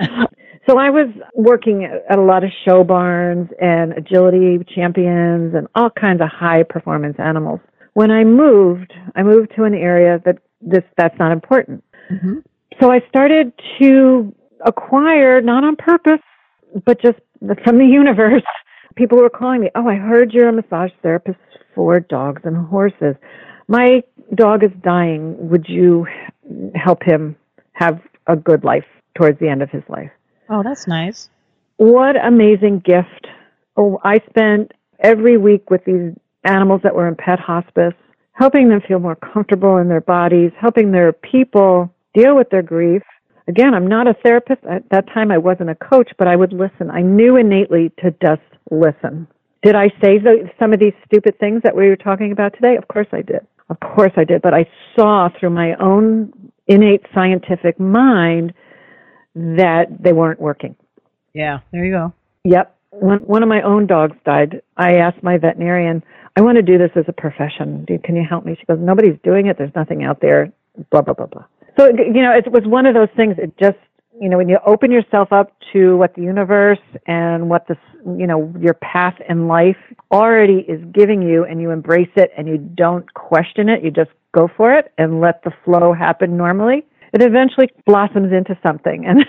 so 0.70 0.78
I 0.78 0.90
was 0.90 1.08
working 1.36 1.84
at 1.84 2.18
a 2.18 2.22
lot 2.22 2.46
of 2.46 2.52
show 2.66 2.86
barns 2.86 3.50
and 3.62 3.92
agility 3.98 4.60
champions 4.74 5.54
and 5.54 5.68
all 5.76 5.90
kinds 5.90 6.22
of 6.22 6.30
high 6.30 6.64
performance 6.64 7.18
animals. 7.20 7.60
When 7.94 8.10
I 8.10 8.24
moved, 8.24 8.94
I 9.16 9.24
moved 9.24 9.52
to 9.58 9.66
an 9.66 9.74
area 9.76 10.22
that 10.26 10.38
this 10.62 10.84
that's 10.98 11.20
not 11.20 11.34
important. 11.34 11.84
Mhm. 12.10 12.44
So 12.80 12.90
I 12.90 13.02
started 13.10 13.52
to 13.82 14.34
acquire, 14.66 15.42
not 15.42 15.64
on 15.64 15.76
purpose, 15.76 16.22
but 16.86 17.02
just 17.02 17.20
from 17.64 17.78
the 17.78 17.86
universe, 17.86 18.44
people 18.96 19.18
were 19.18 19.30
calling 19.30 19.62
me, 19.62 19.70
Oh, 19.76 19.88
I 19.88 19.96
heard 19.96 20.34
you're 20.34 20.50
a 20.50 20.54
massage 20.54 20.92
therapist 21.02 21.40
for 21.76 22.00
dogs 22.00 22.42
and 22.46 22.68
horses. 22.68 23.16
My 23.68 24.04
dog 24.36 24.64
is 24.64 24.72
dying. 24.84 25.36
Would 25.50 25.66
you 25.68 26.08
help 26.76 27.04
him 27.04 27.36
have 27.74 28.02
a 28.28 28.36
good 28.36 28.64
life 28.64 28.86
towards 29.16 29.40
the 29.40 29.50
end 29.50 29.62
of 29.62 29.70
his 29.70 29.84
life? 29.90 30.12
Oh, 30.50 30.64
that's 30.64 30.88
nice. 30.88 31.30
What 31.78 32.16
amazing 32.24 32.80
gift. 32.80 33.28
Oh, 33.76 34.00
I 34.04 34.20
spent 34.30 34.72
every 35.00 35.38
week 35.38 35.70
with 35.70 35.84
these 35.86 36.14
animals 36.44 36.82
that 36.84 36.96
were 36.96 37.08
in 37.08 37.16
pet 37.16 37.40
hospice, 37.40 37.94
helping 38.34 38.70
them 38.70 38.82
feel 38.88 39.00
more 39.00 39.16
comfortable 39.16 39.78
in 39.78 39.88
their 39.88 40.02
bodies, 40.02 40.52
helping 40.60 40.92
their 40.92 41.14
people 41.14 41.94
deal 42.14 42.36
with 42.36 42.50
their 42.50 42.62
grief. 42.62 43.02
Again, 43.48 43.74
I'm 43.74 43.88
not 43.88 44.08
a 44.08 44.14
therapist. 44.24 44.64
At 44.70 44.90
that 44.90 45.08
time, 45.14 45.32
I 45.32 45.38
wasn't 45.38 45.70
a 45.70 45.76
coach, 45.76 46.12
but 46.18 46.28
I 46.28 46.36
would 46.36 46.54
listen. 46.54 46.90
I 46.90 47.02
knew 47.02 47.36
innately 47.36 47.92
to 48.00 48.12
just 48.22 48.42
listen. 48.72 49.28
Did 49.64 49.76
I 49.76 49.90
say 50.02 50.18
the, 50.18 50.50
some 50.60 50.74
of 50.74 50.80
these 50.80 50.94
stupid 51.06 51.40
things 51.40 51.62
that 51.64 51.76
we 51.76 51.88
were 51.88 51.96
talking 51.96 52.32
about 52.32 52.54
today? 52.54 52.76
Of 52.76 52.88
course 52.88 53.08
I 53.12 53.22
did. 53.22 53.46
Of 53.70 53.80
course 53.80 54.12
I 54.16 54.24
did. 54.24 54.42
But 54.42 54.54
I 54.54 54.66
saw 54.96 55.30
through 55.40 55.52
my 55.52 55.76
own 55.76 56.34
innate 56.68 57.04
scientific 57.14 57.80
mind 57.80 58.54
that 59.36 59.86
they 60.00 60.14
weren't 60.14 60.40
working. 60.40 60.76
Yeah, 61.34 61.60
there 61.72 61.84
you 61.86 61.92
go. 61.92 62.14
Yep. 62.44 62.76
When 62.92 63.20
one 63.20 63.42
of 63.42 63.50
my 63.50 63.62
own 63.62 63.88
dogs 63.88 64.16
died, 64.26 64.62
I 64.78 64.98
asked 64.98 65.24
my 65.24 65.38
veterinarian, 65.38 66.04
I 66.36 66.42
want 66.42 66.58
to 66.58 66.62
do 66.62 66.78
this 66.78 66.92
as 66.96 67.06
a 67.08 67.14
profession. 67.14 67.86
Can 68.04 68.16
you 68.16 68.26
help 68.28 68.46
me? 68.46 68.56
She 68.60 68.66
goes, 68.66 68.80
Nobody's 68.80 69.18
doing 69.24 69.48
it. 69.48 69.58
There's 69.58 69.76
nothing 69.76 70.04
out 70.04 70.20
there. 70.22 70.52
Blah, 70.92 71.02
blah, 71.02 71.14
blah, 71.14 71.28
blah. 71.28 71.46
So, 71.78 71.88
you 71.88 72.22
know, 72.22 72.32
it 72.32 72.52
was 72.52 72.64
one 72.66 72.86
of 72.86 72.94
those 72.94 73.10
things. 73.16 73.36
It 73.38 73.58
just, 73.58 73.78
you 74.20 74.30
know, 74.30 74.38
when 74.38 74.50
you 74.50 74.60
open 74.66 74.92
yourself 74.92 75.32
up 75.32 75.54
to 75.74 75.98
what 75.98 76.14
the 76.16 76.22
universe 76.22 76.80
and 77.08 77.50
what 77.50 77.68
this, 77.68 77.78
you 78.06 78.28
know, 78.28 78.54
your 78.60 78.76
path 78.76 79.16
in 79.28 79.48
life 79.48 79.78
already 80.12 80.66
is 80.68 80.84
giving 80.94 81.22
you 81.22 81.46
and 81.46 81.62
you 81.62 81.72
embrace 81.72 82.12
it 82.16 82.32
and 82.38 82.48
you 82.48 82.58
don't 82.58 83.12
question 83.14 83.70
it, 83.70 83.84
you 83.84 83.92
just 83.92 84.12
go 84.34 84.50
for 84.56 84.74
it 84.74 84.92
and 84.98 85.20
let 85.22 85.44
the 85.44 85.52
flow 85.64 85.94
happen 85.94 86.36
normally 86.36 86.86
it 87.14 87.22
eventually 87.22 87.70
blossoms 87.86 88.34
into 88.34 88.58
something 88.64 89.06
and 89.08 89.26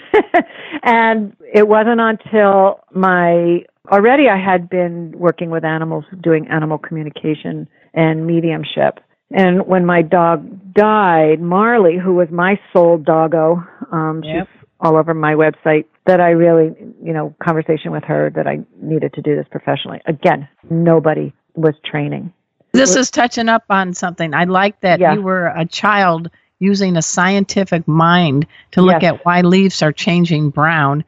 and 0.83 1.37
it 1.53 1.69
wasn't 1.69 2.01
until 2.01 2.81
my 2.93 3.61
already 3.93 4.29
I 4.29 4.39
had 4.39 4.69
been 4.69 5.13
working 5.17 5.51
with 5.51 5.65
animals 5.65 6.05
doing 6.23 6.49
animal 6.49 6.79
communication 6.79 7.69
and 7.93 8.27
mediumship 8.27 9.01
and 9.35 9.67
when 9.67 9.85
my 9.85 10.01
dog 10.03 10.73
died 10.75 11.41
Marley 11.41 11.99
who 11.99 12.15
was 12.15 12.29
my 12.31 12.59
soul 12.73 12.97
doggo 12.99 13.63
um 13.93 14.23
Yep. 14.25 14.49
she's 14.49 14.61
all 14.81 14.97
over 14.97 15.13
my 15.15 15.35
website 15.35 15.85
that 16.07 16.21
I 16.21 16.31
really 16.31 16.75
you 17.03 17.13
know 17.13 17.35
conversation 17.43 17.91
with 17.93 18.05
her 18.05 18.31
that 18.37 18.47
I 18.47 18.61
needed 18.81 19.13
to 19.15 19.23
do 19.23 19.37
this 19.37 19.47
professionally 19.51 20.01
again 20.07 20.49
nobody 20.71 21.33
was 21.55 21.75
training 21.85 22.33
This 22.73 22.97
is 22.97 23.11
touching 23.11 23.49
up 23.49 23.65
on 23.71 23.95
something. 23.95 24.35
I 24.35 24.45
like 24.45 24.81
that 24.81 24.99
Yeah. 25.01 25.15
you 25.15 25.23
were 25.23 25.47
a 25.55 25.65
child 25.65 26.29
using 26.59 26.97
a 26.97 27.03
scientific 27.03 27.87
mind 27.87 28.47
to 28.73 28.83
look 28.83 29.03
Yes. 29.03 29.13
at 29.15 29.25
why 29.25 29.43
leaves 29.43 29.81
are 29.83 29.93
changing 29.93 30.51
brown. 30.51 31.05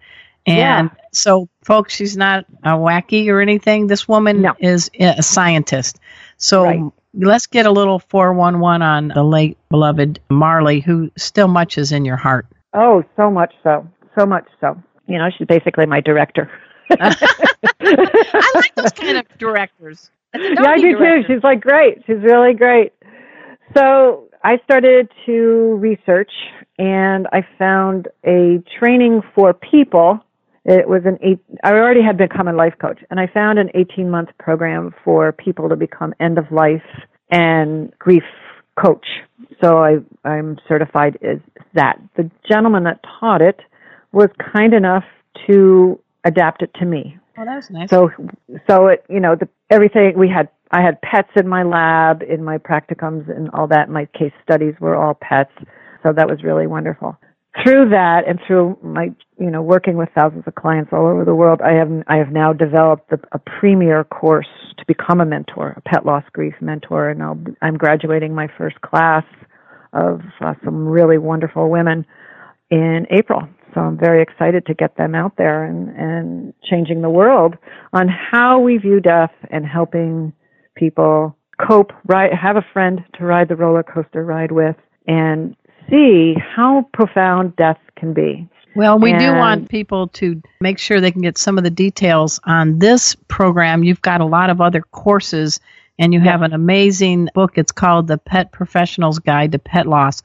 And 0.47 0.59
Yeah. 0.59 0.89
so, 1.13 1.49
folks, 1.65 1.93
she's 1.95 2.17
not 2.17 2.45
a 2.63 2.75
wacky 2.87 3.29
or 3.33 3.41
anything. 3.41 3.89
This 3.89 4.07
woman 4.07 4.43
No. 4.43 4.53
is 4.61 4.91
a 5.01 5.23
scientist. 5.23 5.99
So 6.37 6.63
Right. 6.65 6.81
Let's 7.17 7.47
get 7.47 7.67
a 7.67 7.71
little 7.71 7.99
411 7.99 8.83
on 8.83 9.09
the 9.09 9.23
late 9.23 9.59
beloved 9.71 10.21
Marley, 10.31 10.81
who 10.81 11.11
still 11.17 11.49
much 11.49 11.79
is 11.79 11.93
in 11.93 12.05
your 12.05 12.17
heart. 12.17 12.47
Oh, 12.75 13.03
so 13.17 13.31
much 13.31 13.55
so. 13.63 13.87
So 14.19 14.27
much 14.27 14.47
so. 14.61 14.81
You 15.07 15.19
know, 15.19 15.29
she's 15.37 15.47
basically 15.47 15.87
my 15.87 16.01
director. 16.01 16.51
I 16.91 18.53
like 18.55 18.75
those 18.75 18.93
kind 18.93 19.19
of 19.19 19.27
directors. 19.39 20.11
Yeah, 20.35 20.63
I 20.67 20.79
do 20.79 20.99
too. 20.99 21.23
She's 21.27 21.43
like 21.43 21.61
great. 21.61 22.03
She's 22.07 22.21
really 22.23 22.53
great. 22.53 22.93
So 23.75 24.29
I 24.45 24.59
started 24.65 25.09
to 25.27 25.77
research 25.81 26.31
and 26.79 27.27
I 27.33 27.47
found 27.59 28.09
a 28.25 28.63
training 28.79 29.23
for 29.35 29.55
people. 29.55 30.21
It 30.69 30.89
was 30.89 31.03
an 31.05 31.17
eight, 31.23 31.39
I 31.63 31.71
already 31.71 32.03
had 32.03 32.19
become 32.19 32.49
a 32.49 32.53
life 32.53 32.75
coach 32.81 32.99
and 33.11 33.21
I 33.21 33.29
found 33.29 33.61
an 33.61 33.71
18 33.75 34.11
month 34.11 34.31
program 34.39 34.93
for 35.05 35.31
people 35.31 35.69
to 35.69 35.77
become 35.77 36.13
end 36.19 36.39
of 36.39 36.51
life 36.51 36.83
and 37.31 37.97
grief 38.01 38.25
coach. 38.77 39.07
So 39.63 39.79
I, 39.79 39.99
I'm 40.25 40.59
certified 40.69 41.19
as 41.23 41.39
that. 41.75 42.01
The 42.17 42.29
gentleman 42.51 42.83
that 42.83 42.99
taught 43.21 43.43
it 43.43 43.61
was 44.11 44.29
kind 44.55 44.75
enough 44.75 45.05
to 45.47 46.01
adapt 46.25 46.63
it 46.63 46.75
to 46.81 46.85
me. 46.85 47.17
Oh, 47.39 47.45
that 47.45 47.55
was 47.55 47.71
nice. 47.71 47.89
So, 47.89 48.11
so 48.69 48.89
it, 48.89 49.05
you 49.09 49.21
know, 49.21 49.37
the, 49.37 49.49
everything 49.71 50.19
we 50.19 50.29
had, 50.29 50.49
I 50.73 50.83
had 50.83 51.01
pets 51.01 51.31
in 51.37 51.47
my 51.47 51.63
lab, 51.63 52.23
in 52.23 52.43
my 52.43 52.59
practicums, 52.59 53.31
and 53.31 53.51
all 53.51 53.69
that. 53.69 53.89
My 53.89 54.07
case 54.19 54.33
studies 54.43 54.75
were 54.81 54.97
all 54.97 55.15
pets, 55.15 55.53
so 56.03 56.13
that 56.13 56.29
was 56.29 56.43
really 56.43 56.67
wonderful. 56.67 57.17
Through 57.65 57.91
that, 57.91 58.29
and 58.29 58.39
through 58.47 58.79
my, 58.83 59.09
you 59.39 59.51
know, 59.51 59.63
working 59.63 59.97
with 59.97 60.09
thousands 60.15 60.45
of 60.47 60.55
clients 60.55 60.91
all 60.93 61.07
over 61.07 61.25
the 61.25 61.35
world, 61.35 61.61
I 61.63 61.73
have, 61.73 61.91
I 62.07 62.17
have 62.17 62.31
now 62.31 62.53
developed 62.53 63.11
a, 63.13 63.19
a 63.33 63.39
premier 63.39 64.05
course 64.05 64.49
to 64.79 64.85
become 64.87 65.21
a 65.21 65.27
mentor, 65.27 65.75
a 65.77 65.81
pet 65.89 66.05
loss 66.05 66.25
grief 66.33 66.55
mentor, 66.61 67.09
and 67.09 67.23
I'll, 67.23 67.39
I'm 67.63 67.77
graduating 67.77 68.35
my 68.35 68.49
first 68.59 68.81
class 68.83 69.25
of 69.93 70.21
uh, 70.41 70.55
some 70.65 70.87
really 70.87 71.19
wonderful 71.19 71.71
women 71.71 72.05
in 72.71 73.07
April. 73.11 73.49
So 73.75 73.81
I'm 73.81 73.99
very 73.99 74.23
excited 74.23 74.67
to 74.67 74.75
get 74.75 74.97
them 74.97 75.15
out 75.15 75.37
there 75.37 75.65
and, 75.65 75.89
and 75.97 76.55
changing 76.71 77.03
the 77.03 77.11
world 77.11 77.55
on 77.93 78.09
how 78.09 78.59
we 78.59 78.79
view 78.79 79.01
death 79.01 79.33
and 79.51 79.67
helping 79.67 80.33
people 80.77 81.37
cope, 81.67 81.93
ride, 82.07 82.33
have 82.33 82.57
a 82.57 82.65
friend 82.73 83.01
to 83.19 83.25
ride 83.25 83.49
the 83.49 83.57
roller 83.57 83.83
coaster 83.83 84.25
ride 84.25 84.53
with, 84.53 84.77
and 85.07 85.57
see 85.91 86.35
how 86.35 86.87
profound 86.93 87.57
death 87.57 87.79
can 87.97 88.13
be. 88.13 88.49
Well, 88.75 88.99
we 88.99 89.17
do 89.17 89.33
want 89.33 89.71
people 89.71 90.09
to 90.09 90.43
make 90.61 90.79
sure 90.79 91.01
they 91.01 91.11
can 91.11 91.23
get 91.23 91.39
some 91.39 91.57
of 91.57 91.65
the 91.65 91.71
details 91.71 92.39
on 92.45 92.79
this 92.79 93.17
program. 93.29 93.83
You've 93.83 94.03
got 94.03 94.21
a 94.21 94.27
lot 94.27 94.51
of 94.51 94.61
other 94.61 94.83
courses, 94.83 95.61
and 95.99 96.13
you 96.13 96.21
have 96.21 96.43
an 96.43 96.53
amazing 96.53 97.31
book. 97.35 97.57
It's 97.57 97.73
called 97.73 98.07
The 98.07 98.19
Pet 98.19 98.53
Professional's 98.53 99.19
Guide 99.19 99.53
to 99.53 99.59
Pet 99.59 99.87
Loss. 99.87 100.23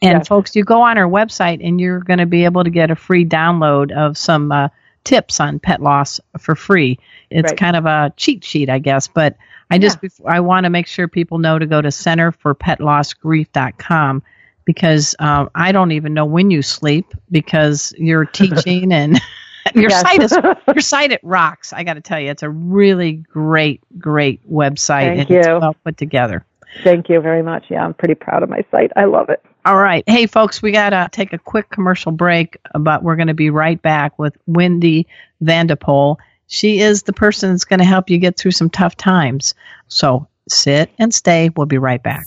And 0.00 0.18
Yes. 0.20 0.28
folks, 0.28 0.56
you 0.56 0.64
go 0.64 0.80
on 0.82 0.96
our 0.96 1.08
website 1.08 1.60
and 1.66 1.78
you're 1.80 2.00
going 2.00 2.18
to 2.20 2.26
be 2.26 2.44
able 2.46 2.64
to 2.64 2.70
get 2.70 2.90
a 2.90 2.96
free 2.96 3.24
download 3.26 3.92
of 3.92 4.16
some 4.18 4.50
uh, 4.50 4.68
tips 5.04 5.38
on 5.40 5.58
pet 5.58 5.82
loss 5.82 6.20
for 6.38 6.54
free. 6.54 6.98
It's 7.30 7.50
Right. 7.52 7.58
kind 7.58 7.76
of 7.76 7.84
a 7.86 8.12
cheat 8.16 8.44
sheet, 8.44 8.68
I 8.70 8.78
guess. 8.78 9.08
But 9.08 9.36
I 9.70 9.78
just 9.78 10.00
before, 10.00 10.30
I 10.30 10.40
want 10.40 10.64
to 10.64 10.70
make 10.70 10.86
sure 10.86 11.06
people 11.08 11.38
know 11.38 11.58
to 11.58 11.66
go 11.66 11.80
to 11.82 11.88
centerforpetlossgrief.com 11.88 14.22
because 14.64 15.14
um, 15.18 15.50
I 15.54 15.72
don't 15.72 15.92
even 15.92 16.14
know 16.14 16.24
when 16.24 16.50
you 16.50 16.62
sleep 16.62 17.06
because 17.30 17.94
you're 17.98 18.24
teaching 18.32 18.92
and 18.92 19.20
your 19.74 19.90
Yes. 19.90 20.00
site 20.02 20.22
is 20.22 20.32
your 20.74 20.80
site 20.80 21.12
it 21.12 21.20
rocks. 21.22 21.72
I 21.72 21.84
got 21.84 21.94
to 21.94 22.00
tell 22.00 22.20
you, 22.20 22.30
it's 22.30 22.42
a 22.42 22.50
really 22.50 23.12
great, 23.12 23.80
great 23.98 24.48
website 24.50 25.16
Thank 25.16 25.20
and 25.20 25.30
it's 25.30 25.46
you. 25.46 25.58
well 25.58 25.76
put 25.84 25.96
together. 25.96 26.44
Thank 26.82 27.08
you 27.08 27.20
very 27.20 27.42
much. 27.42 27.66
Yeah, 27.70 27.84
I'm 27.84 27.94
pretty 27.94 28.14
proud 28.14 28.42
of 28.42 28.48
my 28.48 28.64
site. 28.70 28.90
I 28.96 29.04
love 29.04 29.28
it. 29.30 29.40
All 29.64 29.76
right. 29.76 30.02
Hey, 30.08 30.26
folks, 30.26 30.60
we 30.60 30.72
got 30.72 30.90
to 30.90 31.08
take 31.12 31.32
a 31.32 31.38
quick 31.38 31.70
commercial 31.70 32.10
break, 32.12 32.58
but 32.78 33.02
we're 33.02 33.16
going 33.16 33.28
to 33.28 33.34
be 33.34 33.48
right 33.48 33.80
back 33.80 34.18
with 34.18 34.36
Wendy 34.46 35.06
Vandepoel. 35.42 36.16
She 36.48 36.80
is 36.80 37.04
the 37.04 37.12
person 37.12 37.50
that's 37.50 37.64
going 37.64 37.78
to 37.78 37.84
help 37.86 38.10
you 38.10 38.18
get 38.18 38.36
through 38.36 38.50
some 38.50 38.68
tough 38.68 38.96
times. 38.96 39.54
So 39.88 40.26
sit 40.48 40.90
and 40.98 41.14
stay. 41.14 41.50
We'll 41.56 41.66
be 41.66 41.78
right 41.78 42.02
back. 42.02 42.26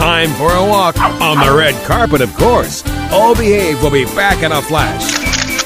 Time 0.00 0.30
for 0.30 0.50
a 0.50 0.64
walk 0.66 0.98
on 0.98 1.36
the 1.46 1.54
red 1.54 1.74
carpet, 1.84 2.22
of 2.22 2.34
course. 2.36 2.82
All 3.12 3.34
Behave 3.34 3.82
will 3.82 3.90
be 3.90 4.06
back 4.06 4.42
in 4.42 4.50
a 4.50 4.62
flash 4.62 5.14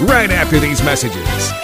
right 0.00 0.28
after 0.28 0.58
these 0.58 0.82
messages. 0.82 1.63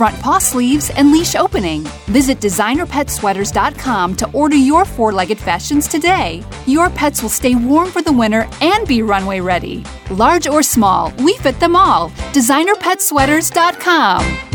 front 0.00 0.18
paw 0.18 0.38
sleeves, 0.38 0.88
and 0.88 1.12
leash 1.12 1.34
opening. 1.34 1.82
Visit 2.06 2.40
designerpetsweaters.com 2.40 4.16
to 4.16 4.32
order 4.32 4.56
your 4.56 4.86
four 4.86 5.12
legged 5.12 5.38
fashions 5.38 5.86
today. 5.86 6.42
Your 6.64 6.88
pets 6.88 7.22
will 7.22 7.28
stay 7.28 7.54
warm 7.54 7.90
for 7.90 8.00
the 8.00 8.10
winter 8.10 8.48
and 8.62 8.88
be 8.88 9.02
runway 9.02 9.40
ready. 9.40 9.84
Large 10.10 10.46
or 10.46 10.62
small, 10.62 11.12
we 11.18 11.36
fit 11.36 11.60
them 11.60 11.76
all. 11.76 12.08
DesignerPetSweaters.com. 12.32 14.49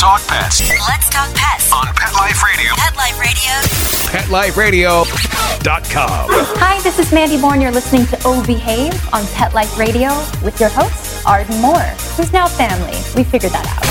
talk 0.00 0.20
pets 0.28 0.60
Let's 0.88 1.10
talk 1.10 1.28
pets. 1.34 1.70
on 1.74 1.86
Pet 1.94 2.14
Life 2.14 2.42
Radio. 2.42 2.72
Pet 2.74 2.96
Life 2.96 3.18
Radio. 3.20 5.04
PetLifeRadio.com. 5.04 6.30
Hi, 6.56 6.80
this 6.80 6.98
is 6.98 7.12
Mandy 7.12 7.38
Bourne. 7.38 7.60
You're 7.60 7.70
listening 7.70 8.06
to 8.06 8.18
Oh 8.24 8.42
Behave 8.46 8.94
on 9.12 9.26
Pet 9.34 9.52
Life 9.52 9.76
Radio 9.78 10.08
with 10.42 10.58
your 10.58 10.70
host, 10.70 11.26
Arden 11.26 11.60
Moore, 11.60 11.76
who's 12.16 12.32
now 12.32 12.48
family. 12.48 12.96
We 13.14 13.24
figured 13.24 13.52
that 13.52 13.66
out. 13.68 13.84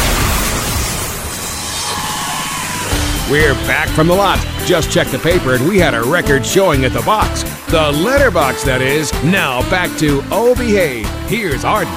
We're 3.32 3.54
back 3.68 3.88
from 3.90 4.08
the 4.08 4.16
lot. 4.16 4.40
Just 4.66 4.90
checked 4.92 5.12
the 5.12 5.20
paper 5.20 5.54
and 5.54 5.70
we 5.70 5.78
had 5.78 5.94
a 5.94 6.02
record 6.02 6.44
showing 6.44 6.86
at 6.86 6.92
the 6.94 7.04
box. 7.04 7.44
The 7.70 7.92
letterbox, 7.92 8.64
that 8.64 8.82
is. 8.82 9.14
Now 9.24 9.62
back 9.70 9.96
to 10.00 10.24
Oh 10.32 10.56
Behave. 10.56 11.08
Here's 11.28 11.64
Arden. 11.64 11.94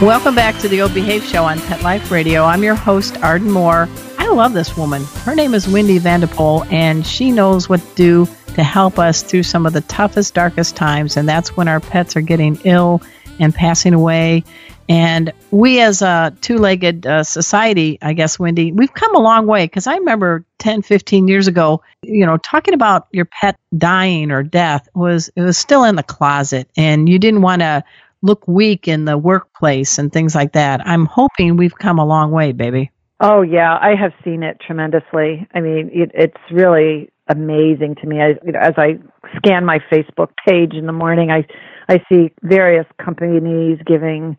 Welcome 0.00 0.34
back 0.34 0.58
to 0.60 0.68
the 0.68 0.82
Old 0.82 0.94
Behave 0.94 1.24
Show 1.24 1.44
on 1.44 1.60
Pet 1.60 1.82
Life 1.82 2.10
Radio. 2.10 2.44
I'm 2.44 2.62
your 2.62 2.74
host, 2.74 3.16
Arden 3.22 3.50
Moore. 3.50 3.88
I 4.18 4.28
love 4.28 4.52
this 4.52 4.76
woman. 4.76 5.04
Her 5.24 5.34
name 5.34 5.54
is 5.54 5.68
Wendy 5.68 5.98
Vandepoel, 5.98 6.66
and 6.72 7.06
she 7.06 7.30
knows 7.30 7.68
what 7.68 7.80
to 7.80 7.94
do 7.94 8.26
to 8.54 8.62
help 8.62 8.98
us 8.98 9.22
through 9.22 9.44
some 9.44 9.66
of 9.66 9.72
the 9.72 9.80
toughest, 9.82 10.34
darkest 10.34 10.74
times, 10.74 11.16
and 11.16 11.28
that's 11.28 11.56
when 11.56 11.68
our 11.68 11.80
pets 11.80 12.16
are 12.16 12.20
getting 12.20 12.58
ill 12.64 13.00
and 13.38 13.54
passing 13.54 13.94
away. 13.94 14.44
And 14.88 15.32
we, 15.50 15.80
as 15.80 16.02
a 16.02 16.36
two 16.40 16.58
legged 16.58 17.06
uh, 17.06 17.22
society, 17.22 17.98
I 18.02 18.12
guess, 18.12 18.38
Wendy, 18.38 18.72
we've 18.72 18.92
come 18.92 19.14
a 19.14 19.20
long 19.20 19.46
way 19.46 19.64
because 19.64 19.86
I 19.86 19.96
remember 19.96 20.44
10, 20.58 20.82
15 20.82 21.28
years 21.28 21.46
ago, 21.46 21.82
you 22.02 22.26
know, 22.26 22.36
talking 22.36 22.74
about 22.74 23.06
your 23.12 23.24
pet 23.24 23.58
dying 23.76 24.30
or 24.32 24.42
death 24.42 24.88
was, 24.94 25.30
it 25.36 25.42
was 25.42 25.56
still 25.56 25.84
in 25.84 25.96
the 25.96 26.02
closet, 26.02 26.68
and 26.76 27.08
you 27.08 27.18
didn't 27.18 27.42
want 27.42 27.60
to 27.60 27.84
look 28.22 28.46
weak 28.46 28.88
in 28.88 29.04
the 29.04 29.18
workplace 29.18 29.98
and 29.98 30.12
things 30.12 30.34
like 30.34 30.52
that. 30.52 30.86
I'm 30.86 31.06
hoping 31.06 31.56
we've 31.56 31.76
come 31.76 31.98
a 31.98 32.06
long 32.06 32.30
way, 32.30 32.52
baby. 32.52 32.90
Oh 33.20 33.42
yeah, 33.42 33.78
I 33.80 33.94
have 33.94 34.12
seen 34.24 34.42
it 34.42 34.58
tremendously. 34.64 35.46
I 35.54 35.60
mean, 35.60 35.90
it, 35.92 36.10
it's 36.14 36.40
really 36.50 37.10
amazing 37.28 37.96
to 38.00 38.06
me. 38.06 38.20
I, 38.20 38.28
you 38.44 38.52
know, 38.52 38.58
as 38.60 38.74
I 38.76 38.98
scan 39.36 39.64
my 39.64 39.78
Facebook 39.92 40.30
page 40.46 40.74
in 40.74 40.86
the 40.86 40.92
morning, 40.92 41.30
I 41.30 41.44
I 41.88 42.02
see 42.08 42.32
various 42.42 42.86
companies 43.04 43.78
giving 43.86 44.36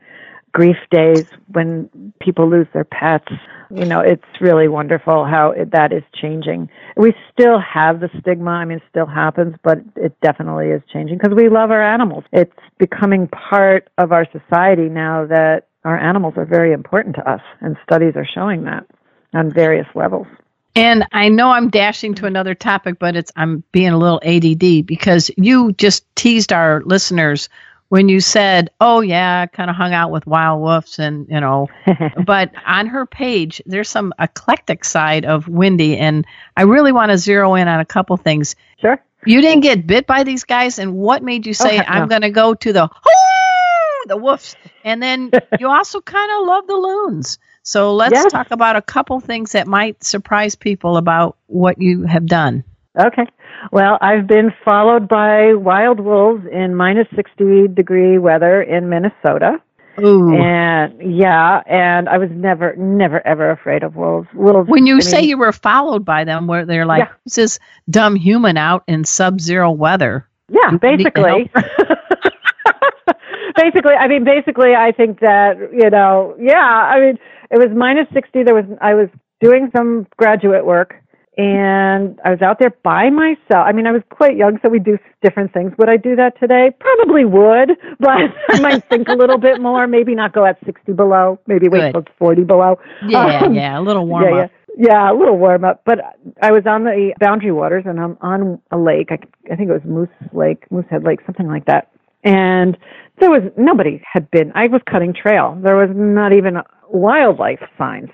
grief 0.53 0.77
days 0.91 1.25
when 1.47 2.13
people 2.21 2.49
lose 2.49 2.67
their 2.73 2.83
pets. 2.83 3.31
You 3.73 3.85
know, 3.85 4.01
it's 4.01 4.23
really 4.39 4.67
wonderful 4.67 5.25
how 5.25 5.51
it, 5.51 5.71
that 5.71 5.91
is 5.91 6.03
changing. 6.21 6.69
We 6.95 7.15
still 7.31 7.59
have 7.59 8.01
the 8.01 8.09
stigma. 8.19 8.51
I 8.51 8.65
mean, 8.65 8.77
it 8.77 8.83
still 8.89 9.07
happens, 9.07 9.55
but 9.63 9.79
it 9.95 10.15
definitely 10.21 10.67
is 10.67 10.81
changing 10.91 11.17
because 11.17 11.35
we 11.35 11.49
love 11.49 11.71
our 11.71 11.81
animals. 11.81 12.23
It's 12.31 12.53
becoming 12.77 13.27
part 13.29 13.89
of 13.97 14.11
our 14.11 14.27
society 14.31 14.89
now 14.89 15.25
that 15.25 15.67
our 15.83 15.97
animals 15.97 16.35
are 16.37 16.45
very 16.45 16.71
important 16.71 17.15
to 17.15 17.29
us, 17.29 17.41
and 17.61 17.75
studies 17.83 18.13
are 18.15 18.27
showing 18.31 18.63
that 18.65 18.85
on 19.33 19.51
various 19.51 19.87
levels. 19.95 20.27
And 20.75 21.05
I 21.11 21.29
know 21.29 21.49
I'm 21.49 21.69
dashing 21.69 22.15
to 22.15 22.25
another 22.25 22.55
topic, 22.55 22.97
but 22.99 23.15
it's 23.15 23.31
I'm 23.35 23.63
being 23.71 23.89
a 23.89 23.97
little 23.97 24.21
ADD 24.23 24.85
because 24.85 25.29
you 25.37 25.71
just 25.73 26.03
teased 26.15 26.53
our 26.53 26.81
listeners 26.85 27.49
when 27.93 28.09
you 28.09 28.21
said, 28.21 28.71
"Oh 28.81 29.01
yeah, 29.01 29.41
I 29.41 29.55
kind 29.55 29.69
of 29.69 29.75
hung 29.75 29.93
out 29.93 30.09
with 30.09 30.25
wild 30.25 30.63
wolves," 30.63 30.97
and 30.97 31.27
you 31.29 31.39
know, 31.39 31.67
but 32.25 32.49
on 32.65 32.87
her 32.87 33.05
page 33.05 33.61
there's 33.67 33.87
some 33.87 34.15
eclectic 34.17 34.83
side 34.83 35.25
of 35.25 35.47
Wendy, 35.47 35.95
and 35.99 36.25
I 36.57 36.63
really 36.63 36.91
want 36.91 37.11
to 37.11 37.19
zero 37.19 37.53
in 37.53 37.67
on 37.67 37.79
a 37.79 37.85
couple 37.85 38.17
things. 38.17 38.55
Sure. 38.81 38.99
You 39.27 39.41
didn't 39.41 39.61
get 39.61 39.85
bit 39.85 40.07
by 40.07 40.23
these 40.23 40.43
guys, 40.43 40.79
and 40.79 40.95
what 40.95 41.21
made 41.21 41.45
you 41.45 41.53
say, 41.53 41.75
oh, 41.75 41.77
heck 41.83 41.85
"I'm 41.87 42.07
going 42.07 42.23
to 42.23 42.31
go 42.31 42.55
to 42.55 42.73
the 42.73 42.87
"Hoo!" 42.87 42.93
Ah, 43.05 44.07
the 44.07 44.17
woofs"? 44.17 44.55
And 44.83 44.99
then 44.99 45.29
you 45.59 45.69
also 45.69 46.01
kind 46.01 46.31
of 46.31 46.47
love 46.47 46.65
the 46.65 46.73
loons. 46.73 47.37
So 47.61 47.93
let's 47.93 48.13
Yes. 48.13 48.31
talk 48.31 48.49
about 48.49 48.75
a 48.75 48.81
couple 48.81 49.19
things 49.19 49.51
that 49.51 49.67
might 49.67 50.03
surprise 50.03 50.55
people 50.55 50.97
about 50.97 51.37
what 51.45 51.79
you 51.79 52.07
have 52.07 52.25
done. 52.25 52.63
Okay. 52.99 53.25
Well, 53.71 53.97
I've 54.01 54.27
been 54.27 54.51
followed 54.63 55.07
by 55.07 55.53
wild 55.53 55.99
wolves 55.99 56.45
in 56.51 56.75
minus 56.75 57.07
60 57.15 57.69
degree 57.69 58.17
weather 58.17 58.61
in 58.61 58.89
Minnesota. 58.89 59.61
Ooh. 59.99 60.35
And 60.35 60.93
yeah, 61.01 61.61
and 61.67 62.09
I 62.09 62.17
was 62.17 62.29
never, 62.31 62.75
never, 62.75 63.25
ever 63.27 63.51
afraid 63.51 63.83
of 63.83 63.95
wolves. 63.95 64.27
Wolves. 64.33 64.69
when 64.69 64.87
you 64.87 64.97
I 64.97 65.01
say 65.01 65.21
you 65.21 65.37
were 65.37 65.51
followed 65.51 66.03
by 66.03 66.23
them, 66.23 66.47
where 66.47 66.65
they're 66.65 66.85
like, 66.85 66.99
Yeah. 66.99 67.09
"Who's 67.23 67.35
this 67.35 67.59
dumb 67.89 68.15
human 68.15 68.57
out 68.57 68.83
in 68.87 69.03
sub-zero 69.03 69.71
weather?" 69.71 70.27
yeah, 70.49 70.71
you 70.71 70.79
basically. 70.79 71.51
basically, 73.55 73.93
I 73.93 74.07
mean, 74.07 74.23
basically, 74.23 74.73
I 74.75 74.91
think 74.91 75.19
that 75.19 75.57
you 75.71 75.89
know, 75.91 76.35
yeah, 76.39 76.57
I 76.57 76.99
mean, 76.99 77.19
it 77.51 77.59
was 77.59 77.69
minus 77.75 78.07
60. 78.13 78.43
There 78.43 78.55
was 78.55 78.65
I 78.81 78.95
was 78.95 79.09
doing 79.41 79.69
some 79.75 80.07
graduate 80.17 80.65
work 80.65 80.95
and 81.37 82.19
I 82.23 82.29
was 82.29 82.41
out 82.41 82.59
there 82.59 82.69
by 82.83 83.09
myself. 83.09 83.65
I 83.65 83.71
mean, 83.71 83.87
I 83.87 83.91
was 83.91 84.03
quite 84.09 84.37
young, 84.37 84.59
so 84.61 84.69
we 84.69 84.79
do 84.79 84.99
different 85.23 85.51
things. 85.51 85.73
Would 85.79 85.89
I 85.89 85.97
do 85.97 86.15
that 86.15 86.39
today? 86.39 86.71
Probably 86.79 87.25
would, 87.25 87.71
but 87.99 88.31
I 88.49 88.59
might 88.59 88.87
think 88.89 89.07
a 89.07 89.13
little 89.13 89.39
bit 89.39 89.59
more. 89.59 89.87
Maybe 89.87 90.13
not 90.13 90.33
go 90.33 90.45
at 90.45 90.57
60 90.65 90.93
below. 90.93 91.39
Maybe 91.47 91.67
wait 91.69 91.91
till 91.91 92.01
it's 92.01 92.11
40 92.19 92.43
below. 92.43 92.79
Yeah, 93.07 93.39
um, 93.45 93.55
yeah, 93.55 93.79
a 93.79 93.81
little 93.81 94.05
warm 94.05 94.23
yeah, 94.23 94.43
up. 94.43 94.51
Yeah. 94.77 94.87
yeah, 94.89 95.11
a 95.11 95.15
little 95.15 95.37
warm 95.37 95.63
up. 95.63 95.81
But 95.85 95.99
I 96.41 96.51
was 96.51 96.63
on 96.67 96.83
the 96.83 97.13
Boundary 97.19 97.51
Waters, 97.51 97.83
and 97.87 97.99
I'm 97.99 98.17
on 98.21 98.61
a 98.71 98.77
lake. 98.77 99.09
I, 99.09 99.17
I 99.51 99.55
think 99.55 99.69
it 99.69 99.73
was 99.73 99.83
Moose 99.85 100.09
Lake, 100.33 100.69
Moosehead 100.71 101.03
Lake, 101.03 101.19
something 101.25 101.47
like 101.47 101.65
that. 101.65 101.89
And 102.23 102.77
there 103.19 103.31
was 103.31 103.41
nobody 103.57 104.01
had 104.11 104.29
been. 104.29 104.51
I 104.53 104.67
was 104.67 104.81
cutting 104.89 105.13
trail. 105.13 105.59
There 105.63 105.75
was 105.75 105.89
not 105.93 106.31
even 106.31 106.57
wildlife 106.89 107.59
signs. 107.77 108.09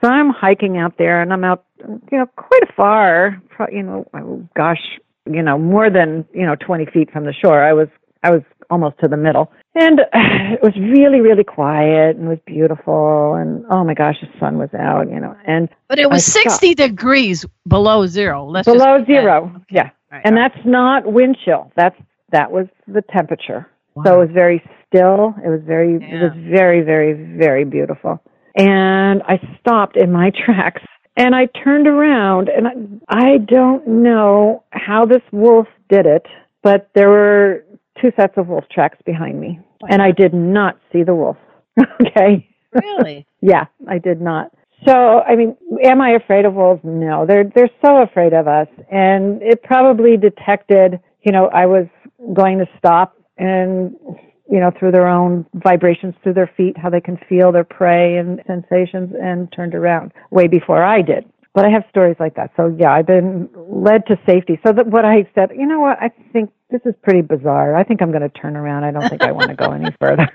So 0.00 0.08
I'm 0.08 0.30
hiking 0.30 0.78
out 0.78 0.96
there, 0.98 1.20
and 1.20 1.32
I'm 1.32 1.44
out, 1.44 1.64
you 2.10 2.18
know, 2.18 2.26
quite 2.36 2.74
far. 2.74 3.42
You 3.70 3.82
know, 3.82 4.06
oh, 4.14 4.48
gosh, 4.56 4.80
you 5.26 5.42
know, 5.42 5.58
more 5.58 5.90
than 5.90 6.24
you 6.32 6.46
know, 6.46 6.56
20 6.56 6.86
feet 6.86 7.10
from 7.10 7.24
the 7.24 7.34
shore. 7.34 7.62
I 7.62 7.72
was, 7.74 7.88
I 8.22 8.30
was 8.30 8.42
almost 8.70 8.98
to 9.00 9.08
the 9.08 9.16
middle, 9.16 9.52
and 9.74 10.00
it 10.12 10.62
was 10.62 10.74
really, 10.76 11.20
really 11.20 11.44
quiet 11.44 12.16
and 12.16 12.26
it 12.26 12.28
was 12.28 12.38
beautiful. 12.46 13.34
And 13.34 13.64
oh 13.70 13.84
my 13.84 13.94
gosh, 13.94 14.16
the 14.20 14.28
sun 14.38 14.58
was 14.58 14.70
out, 14.72 15.10
you 15.10 15.20
know. 15.20 15.36
And 15.46 15.68
but 15.88 15.98
it 15.98 16.08
was 16.08 16.24
60 16.24 16.74
degrees 16.74 17.44
below 17.68 18.06
zero. 18.06 18.46
Let's 18.46 18.66
below 18.66 19.04
zero, 19.04 19.50
that. 19.52 19.62
yeah. 19.70 19.90
Right, 20.10 20.22
and 20.24 20.36
right. 20.36 20.52
that's 20.54 20.66
not 20.66 21.12
wind 21.12 21.36
chill. 21.44 21.70
That's 21.76 21.96
that 22.30 22.50
was 22.50 22.66
the 22.86 23.02
temperature. 23.02 23.68
Wow. 23.94 24.04
So 24.04 24.14
it 24.14 24.26
was 24.26 24.34
very 24.34 24.62
still. 24.86 25.34
It 25.44 25.48
was 25.48 25.60
very, 25.64 25.98
yeah. 26.00 26.16
it 26.16 26.22
was 26.22 26.32
very, 26.48 26.80
very, 26.80 27.12
very 27.36 27.64
beautiful 27.64 28.20
and 28.56 29.22
I 29.22 29.40
stopped 29.60 29.96
in 29.96 30.12
my 30.12 30.30
tracks 30.44 30.82
and 31.16 31.34
I 31.34 31.46
turned 31.62 31.86
around 31.86 32.48
and 32.48 33.00
I, 33.08 33.32
I 33.34 33.38
don't 33.38 33.86
know 33.86 34.64
how 34.70 35.06
this 35.06 35.22
wolf 35.32 35.66
did 35.88 36.06
it, 36.06 36.26
but 36.62 36.88
there 36.94 37.08
were 37.08 37.64
two 38.00 38.10
sets 38.16 38.34
of 38.36 38.48
wolf 38.48 38.64
tracks 38.70 38.98
behind 39.04 39.40
me 39.40 39.60
and 39.88 40.00
I 40.02 40.12
did 40.12 40.34
not 40.34 40.78
see 40.92 41.02
the 41.02 41.14
wolf. 41.14 41.36
okay. 42.00 42.48
Really? 42.72 43.26
yeah, 43.40 43.66
I 43.88 43.98
did 43.98 44.20
not. 44.20 44.52
So, 44.86 45.20
I 45.20 45.36
mean, 45.36 45.56
am 45.84 46.00
I 46.00 46.10
afraid 46.12 46.46
of 46.46 46.54
wolves? 46.54 46.80
No. 46.84 47.26
They're 47.26 47.44
they're 47.54 47.70
so 47.84 47.98
afraid 47.98 48.32
of 48.32 48.48
us 48.48 48.68
and 48.90 49.42
it 49.42 49.62
probably 49.62 50.16
detected, 50.16 51.00
you 51.22 51.32
know, 51.32 51.48
I 51.48 51.66
was 51.66 51.86
going 52.32 52.58
to 52.58 52.66
stop 52.78 53.16
and 53.36 53.94
you 54.50 54.58
know, 54.58 54.72
through 54.78 54.90
their 54.90 55.08
own 55.08 55.46
vibrations 55.54 56.14
through 56.22 56.34
their 56.34 56.50
feet, 56.56 56.76
how 56.76 56.90
they 56.90 57.00
can 57.00 57.18
feel 57.28 57.52
their 57.52 57.64
prey 57.64 58.16
and 58.16 58.42
sensations 58.46 59.14
and 59.20 59.50
turned 59.52 59.74
around 59.74 60.12
way 60.30 60.48
before 60.48 60.82
I 60.82 61.02
did. 61.02 61.24
But 61.54 61.64
I 61.64 61.70
have 61.70 61.84
stories 61.88 62.16
like 62.20 62.34
that. 62.34 62.50
So 62.56 62.74
yeah, 62.78 62.92
I've 62.92 63.06
been 63.06 63.48
led 63.54 64.06
to 64.06 64.18
safety. 64.26 64.58
So 64.66 64.72
that 64.72 64.86
what 64.86 65.04
I 65.04 65.28
said, 65.34 65.50
you 65.56 65.66
know 65.66 65.80
what, 65.80 65.98
I 66.00 66.10
think 66.32 66.50
this 66.70 66.80
is 66.84 66.94
pretty 67.02 67.22
bizarre. 67.22 67.74
I 67.74 67.84
think 67.84 68.02
I'm 68.02 68.10
going 68.10 68.22
to 68.22 68.28
turn 68.28 68.56
around. 68.56 68.84
I 68.84 68.90
don't 68.90 69.08
think 69.08 69.22
I 69.22 69.32
want 69.32 69.50
to 69.50 69.56
go 69.56 69.72
any 69.72 69.90
further. 70.00 70.28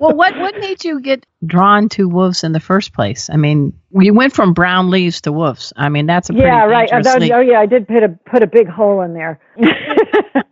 well, 0.00 0.14
what 0.14 0.36
what 0.36 0.56
made 0.58 0.84
you 0.84 1.00
get 1.00 1.24
drawn 1.44 1.88
to 1.90 2.08
wolves 2.08 2.42
in 2.42 2.52
the 2.52 2.60
first 2.60 2.92
place? 2.92 3.30
I 3.30 3.36
mean, 3.36 3.72
you 3.92 4.12
went 4.12 4.32
from 4.32 4.52
brown 4.52 4.90
leaves 4.90 5.20
to 5.22 5.32
wolves. 5.32 5.72
I 5.76 5.88
mean, 5.88 6.06
that's 6.06 6.30
a 6.30 6.34
yeah, 6.34 6.64
right. 6.64 6.90
oh 6.92 7.40
yeah, 7.40 7.60
I 7.60 7.66
did 7.66 7.86
put 7.86 8.02
a 8.02 8.08
put 8.08 8.42
a 8.42 8.48
big 8.48 8.68
hole 8.68 9.02
in 9.02 9.14
there. 9.14 9.40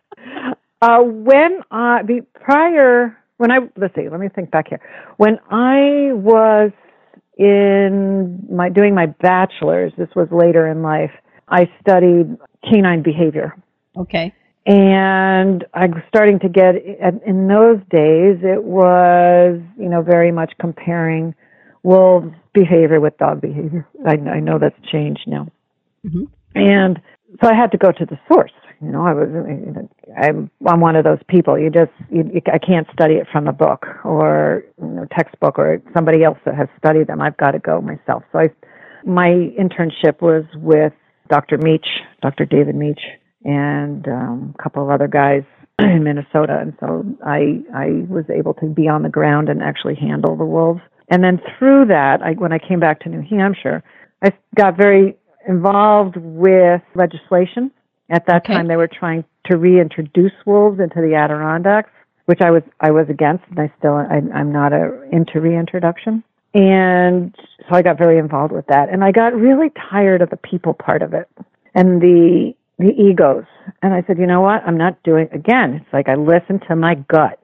Uh, 0.80 1.00
when 1.02 1.60
I 1.70 2.02
be 2.02 2.20
prior 2.34 3.18
when 3.38 3.50
I 3.50 3.58
let's 3.76 3.94
see, 3.94 4.08
let 4.08 4.20
me 4.20 4.28
think 4.28 4.50
back 4.50 4.68
here. 4.68 4.80
When 5.16 5.38
I 5.50 6.12
was 6.12 6.70
in 7.38 8.46
my 8.50 8.68
doing 8.68 8.94
my 8.94 9.06
bachelor's, 9.06 9.92
this 9.96 10.08
was 10.14 10.28
later 10.30 10.66
in 10.66 10.82
life. 10.82 11.12
I 11.48 11.70
studied 11.80 12.36
canine 12.68 13.02
behavior. 13.02 13.56
Okay. 13.96 14.34
And 14.66 15.64
I 15.72 15.86
was 15.86 16.02
starting 16.08 16.38
to 16.40 16.48
get 16.48 16.74
in 17.24 17.48
those 17.48 17.78
days. 17.90 18.38
It 18.42 18.62
was 18.62 19.60
you 19.78 19.88
know 19.88 20.02
very 20.02 20.30
much 20.30 20.52
comparing 20.60 21.34
wolves' 21.84 22.34
behavior 22.52 23.00
with 23.00 23.16
dog 23.18 23.40
behavior. 23.40 23.86
I, 24.06 24.14
I 24.14 24.40
know 24.40 24.58
that's 24.58 24.78
changed 24.90 25.22
now. 25.26 25.46
Mm-hmm. 26.04 26.24
And 26.54 27.00
so 27.40 27.48
I 27.48 27.54
had 27.54 27.70
to 27.70 27.78
go 27.78 27.92
to 27.92 28.04
the 28.04 28.18
source. 28.30 28.52
You 28.80 28.92
know, 28.92 29.04
I 29.04 29.12
was 29.12 29.28
I'm 30.16 30.50
I'm 30.66 30.80
one 30.80 30.94
of 30.94 31.04
those 31.04 31.18
people. 31.28 31.58
You 31.58 31.68
just 31.68 31.90
you, 32.10 32.30
you, 32.32 32.40
I 32.52 32.58
can't 32.58 32.86
study 32.92 33.14
it 33.14 33.26
from 33.32 33.48
a 33.48 33.52
book 33.52 33.86
or 34.04 34.64
you 34.80 34.86
know, 34.86 35.06
textbook 35.16 35.58
or 35.58 35.82
somebody 35.92 36.22
else 36.22 36.38
that 36.44 36.54
has 36.54 36.68
studied 36.78 37.08
them. 37.08 37.20
I've 37.20 37.36
got 37.36 37.52
to 37.52 37.58
go 37.58 37.80
myself. 37.80 38.22
So 38.30 38.38
I 38.38 38.48
my 39.04 39.28
internship 39.58 40.20
was 40.20 40.44
with 40.54 40.92
Dr. 41.28 41.58
Mech, 41.58 41.82
Dr. 42.22 42.44
David 42.44 42.76
Mech, 42.76 42.98
and 43.44 44.06
um, 44.06 44.54
a 44.58 44.62
couple 44.62 44.82
of 44.82 44.90
other 44.90 45.08
guys 45.08 45.42
in 45.80 46.04
Minnesota, 46.04 46.58
and 46.60 46.76
so 46.78 47.04
I 47.26 47.62
I 47.74 48.04
was 48.08 48.24
able 48.30 48.54
to 48.54 48.66
be 48.66 48.88
on 48.88 49.02
the 49.02 49.08
ground 49.08 49.48
and 49.48 49.60
actually 49.60 49.96
handle 49.96 50.36
the 50.36 50.44
wolves. 50.44 50.80
And 51.10 51.24
then 51.24 51.40
through 51.58 51.86
that, 51.86 52.22
I, 52.22 52.32
when 52.32 52.52
I 52.52 52.58
came 52.58 52.80
back 52.80 53.00
to 53.00 53.08
New 53.08 53.22
Hampshire, 53.22 53.82
I 54.22 54.32
got 54.54 54.76
very 54.76 55.16
involved 55.48 56.16
with 56.16 56.82
legislation 56.94 57.70
at 58.11 58.27
that 58.27 58.44
okay. 58.44 58.55
time, 58.55 58.68
they 58.68 58.77
were 58.77 58.88
trying 58.88 59.25
to 59.47 59.57
reintroduce 59.57 60.33
wolves 60.47 60.81
into 60.81 61.01
the 61.01 61.14
Adirondacks, 61.14 61.90
which 62.27 62.40
I 62.40 62.51
was 62.51 62.62
I 62.81 62.90
was 62.90 63.07
against, 63.09 63.44
and 63.51 63.61
I 63.61 63.73
still 63.79 63.94
I, 63.94 64.21
I'm 64.35 64.53
not 64.53 64.73
a, 64.73 65.03
into 65.11 65.40
reintroduction. 65.40 66.23
And 66.55 67.35
so 67.68 67.77
I 67.77 67.83
got 67.83 67.99
very 67.99 68.18
involved 68.18 68.53
with 68.53 68.66
that, 68.68 68.88
and 68.88 69.05
I 69.05 69.12
got 69.12 69.35
really 69.35 69.71
tired 69.90 70.23
of 70.23 70.31
the 70.31 70.37
people 70.38 70.73
part 70.75 71.03
of 71.03 71.12
it 71.12 71.29
and 71.75 72.01
the 72.01 72.55
the 72.79 72.92
egos. 72.92 73.44
And 73.83 73.92
I 73.92 74.03
said, 74.07 74.18
you 74.18 74.27
know 74.27 74.40
what? 74.40 74.62
I'm 74.64 74.79
not 74.79 75.03
doing 75.03 75.29
again. 75.33 75.75
It's 75.75 75.92
like 75.92 76.09
I 76.09 76.14
listened 76.14 76.62
to 76.68 76.77
my 76.77 76.94
gut, 76.94 77.40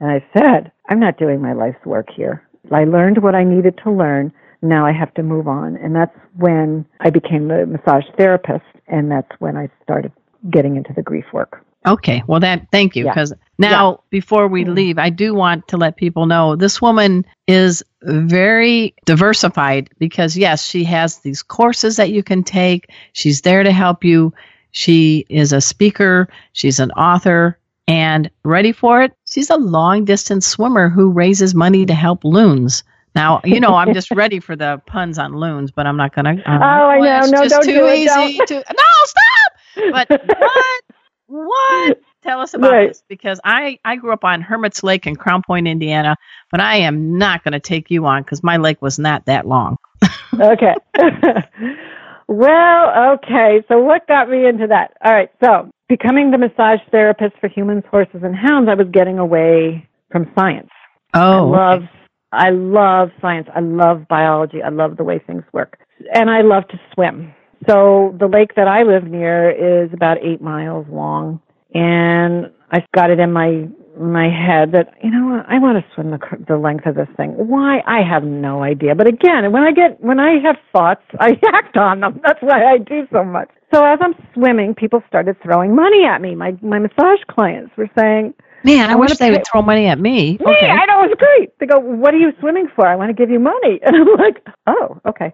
and 0.00 0.10
I 0.10 0.24
said, 0.36 0.72
I'm 0.88 1.00
not 1.00 1.18
doing 1.18 1.40
my 1.42 1.52
life's 1.52 1.84
work 1.84 2.08
here. 2.14 2.46
I 2.72 2.84
learned 2.84 3.22
what 3.22 3.34
I 3.34 3.44
needed 3.44 3.78
to 3.84 3.90
learn. 3.90 4.32
Now 4.62 4.86
I 4.86 4.92
have 4.92 5.12
to 5.14 5.22
move 5.22 5.48
on, 5.48 5.76
and 5.76 5.94
that's 5.94 6.16
when 6.36 6.86
I 7.00 7.10
became 7.10 7.48
the 7.48 7.66
massage 7.66 8.04
therapist 8.16 8.64
and 8.88 9.10
that's 9.10 9.30
when 9.38 9.56
I 9.56 9.68
started 9.82 10.12
getting 10.50 10.76
into 10.76 10.92
the 10.92 11.02
grief 11.02 11.24
work. 11.32 11.62
Okay, 11.86 12.22
well 12.26 12.40
that 12.40 12.66
thank 12.72 12.96
you 12.96 13.04
because 13.04 13.30
yeah. 13.30 13.36
now 13.70 13.90
yeah. 13.90 13.96
before 14.10 14.48
we 14.48 14.64
mm-hmm. 14.64 14.74
leave, 14.74 14.98
I 14.98 15.10
do 15.10 15.34
want 15.34 15.68
to 15.68 15.76
let 15.76 15.96
people 15.96 16.26
know 16.26 16.56
this 16.56 16.82
woman 16.82 17.24
is 17.46 17.84
very 18.02 18.94
diversified 19.04 19.90
because 19.98 20.36
yes, 20.36 20.64
she 20.64 20.84
has 20.84 21.18
these 21.18 21.42
courses 21.42 21.96
that 21.96 22.10
you 22.10 22.22
can 22.24 22.42
take. 22.42 22.90
She's 23.12 23.42
there 23.42 23.62
to 23.62 23.72
help 23.72 24.04
you. 24.04 24.34
She 24.72 25.24
is 25.28 25.52
a 25.52 25.60
speaker, 25.60 26.28
she's 26.52 26.80
an 26.80 26.90
author, 26.92 27.58
and 27.88 28.30
ready 28.44 28.72
for 28.72 29.02
it, 29.02 29.12
she's 29.26 29.50
a 29.50 29.56
long 29.56 30.04
distance 30.04 30.46
swimmer 30.46 30.88
who 30.88 31.10
raises 31.10 31.54
money 31.54 31.86
to 31.86 31.94
help 31.94 32.24
loons. 32.24 32.82
Now, 33.16 33.40
you 33.44 33.60
know, 33.60 33.74
I'm 33.74 33.94
just 33.94 34.10
ready 34.10 34.40
for 34.40 34.54
the 34.54 34.80
puns 34.86 35.18
on 35.18 35.34
loons, 35.34 35.70
but 35.70 35.86
I'm 35.86 35.96
not 35.96 36.14
going 36.14 36.36
to. 36.36 36.42
Oh, 36.46 36.52
I 36.52 37.00
know. 37.00 37.26
No, 37.30 37.48
don't 37.48 37.64
too 37.64 37.72
do 37.72 37.88
easy 37.88 38.10
it. 38.10 38.46
To, 38.48 38.54
no, 38.56 38.84
stop! 39.04 40.06
But 40.08 40.20
what? 40.28 40.84
what? 41.26 42.00
Tell 42.22 42.40
us 42.40 42.52
about 42.52 42.72
right. 42.72 42.88
this 42.88 43.02
because 43.08 43.40
I, 43.42 43.78
I 43.86 43.96
grew 43.96 44.12
up 44.12 44.24
on 44.24 44.42
Hermit's 44.42 44.82
Lake 44.82 45.06
in 45.06 45.16
Crown 45.16 45.42
Point, 45.46 45.66
Indiana, 45.66 46.16
but 46.50 46.60
I 46.60 46.76
am 46.76 47.16
not 47.16 47.42
going 47.42 47.52
to 47.52 47.60
take 47.60 47.90
you 47.90 48.04
on 48.04 48.22
because 48.22 48.42
my 48.42 48.58
lake 48.58 48.82
was 48.82 48.98
not 48.98 49.24
that 49.24 49.46
long. 49.46 49.78
okay. 50.38 50.74
well, 52.28 53.14
okay. 53.14 53.64
So, 53.66 53.78
what 53.78 54.06
got 54.06 54.28
me 54.28 54.46
into 54.46 54.66
that? 54.66 54.92
All 55.02 55.12
right. 55.12 55.30
So, 55.42 55.70
becoming 55.88 56.32
the 56.32 56.38
massage 56.38 56.80
therapist 56.90 57.36
for 57.40 57.48
humans, 57.48 57.84
horses, 57.90 58.20
and 58.22 58.36
hounds, 58.36 58.68
I 58.68 58.74
was 58.74 58.88
getting 58.92 59.18
away 59.18 59.88
from 60.10 60.30
science. 60.38 60.70
Oh, 61.14 61.50
I 61.54 61.58
love 61.58 61.82
okay. 61.82 61.90
I 62.32 62.50
love 62.50 63.10
science. 63.20 63.48
I 63.54 63.60
love 63.60 64.06
biology. 64.08 64.62
I 64.62 64.68
love 64.70 64.96
the 64.96 65.04
way 65.04 65.20
things 65.26 65.44
work. 65.52 65.78
And 66.12 66.30
I 66.30 66.42
love 66.42 66.68
to 66.68 66.80
swim. 66.94 67.34
So 67.68 68.14
the 68.18 68.26
lake 68.26 68.54
that 68.56 68.68
I 68.68 68.82
live 68.82 69.04
near 69.04 69.50
is 69.50 69.90
about 69.92 70.18
eight 70.22 70.40
miles 70.42 70.86
long. 70.90 71.40
And 71.74 72.50
I 72.70 72.84
got 72.94 73.10
it 73.10 73.18
in 73.20 73.32
my 73.32 73.66
my 73.98 74.28
head 74.28 74.72
that 74.72 74.92
you 75.02 75.10
know 75.10 75.42
I 75.48 75.58
want 75.58 75.78
to 75.82 75.94
swim 75.94 76.10
the 76.10 76.18
the 76.46 76.56
length 76.58 76.86
of 76.86 76.96
this 76.96 77.08
thing. 77.16 77.30
Why 77.30 77.80
I 77.86 78.02
have 78.02 78.24
no 78.24 78.62
idea. 78.62 78.94
But 78.94 79.08
again, 79.08 79.50
when 79.52 79.62
I 79.62 79.72
get 79.72 80.00
when 80.02 80.20
I 80.20 80.38
have 80.44 80.56
thoughts, 80.72 81.02
I 81.18 81.38
act 81.54 81.76
on 81.76 82.00
them. 82.00 82.20
That's 82.24 82.40
why 82.42 82.64
I 82.64 82.78
do 82.78 83.06
so 83.12 83.24
much. 83.24 83.48
So 83.74 83.84
as 83.84 83.98
I'm 84.02 84.14
swimming, 84.34 84.74
people 84.74 85.02
started 85.08 85.36
throwing 85.42 85.74
money 85.74 86.04
at 86.04 86.20
me. 86.20 86.34
My 86.34 86.56
my 86.62 86.78
massage 86.78 87.20
clients 87.28 87.72
were 87.76 87.90
saying, 87.98 88.34
Man, 88.64 88.90
I, 88.90 88.94
I 88.94 88.96
wish 88.96 89.16
they 89.18 89.30
would 89.30 89.44
throw 89.50 89.62
money 89.62 89.86
at 89.86 89.98
me. 89.98 90.38
Me, 90.38 90.38
okay. 90.40 90.68
I 90.68 90.86
know 90.86 91.02
it's 91.04 91.20
great. 91.20 91.58
They 91.58 91.66
go, 91.66 91.78
"What 91.78 92.14
are 92.14 92.18
you 92.18 92.32
swimming 92.40 92.68
for?" 92.74 92.86
I 92.86 92.96
want 92.96 93.10
to 93.10 93.14
give 93.14 93.30
you 93.30 93.38
money, 93.38 93.80
and 93.86 93.96
I'm 93.96 94.16
like, 94.18 94.44
"Oh, 94.66 95.00
okay." 95.06 95.32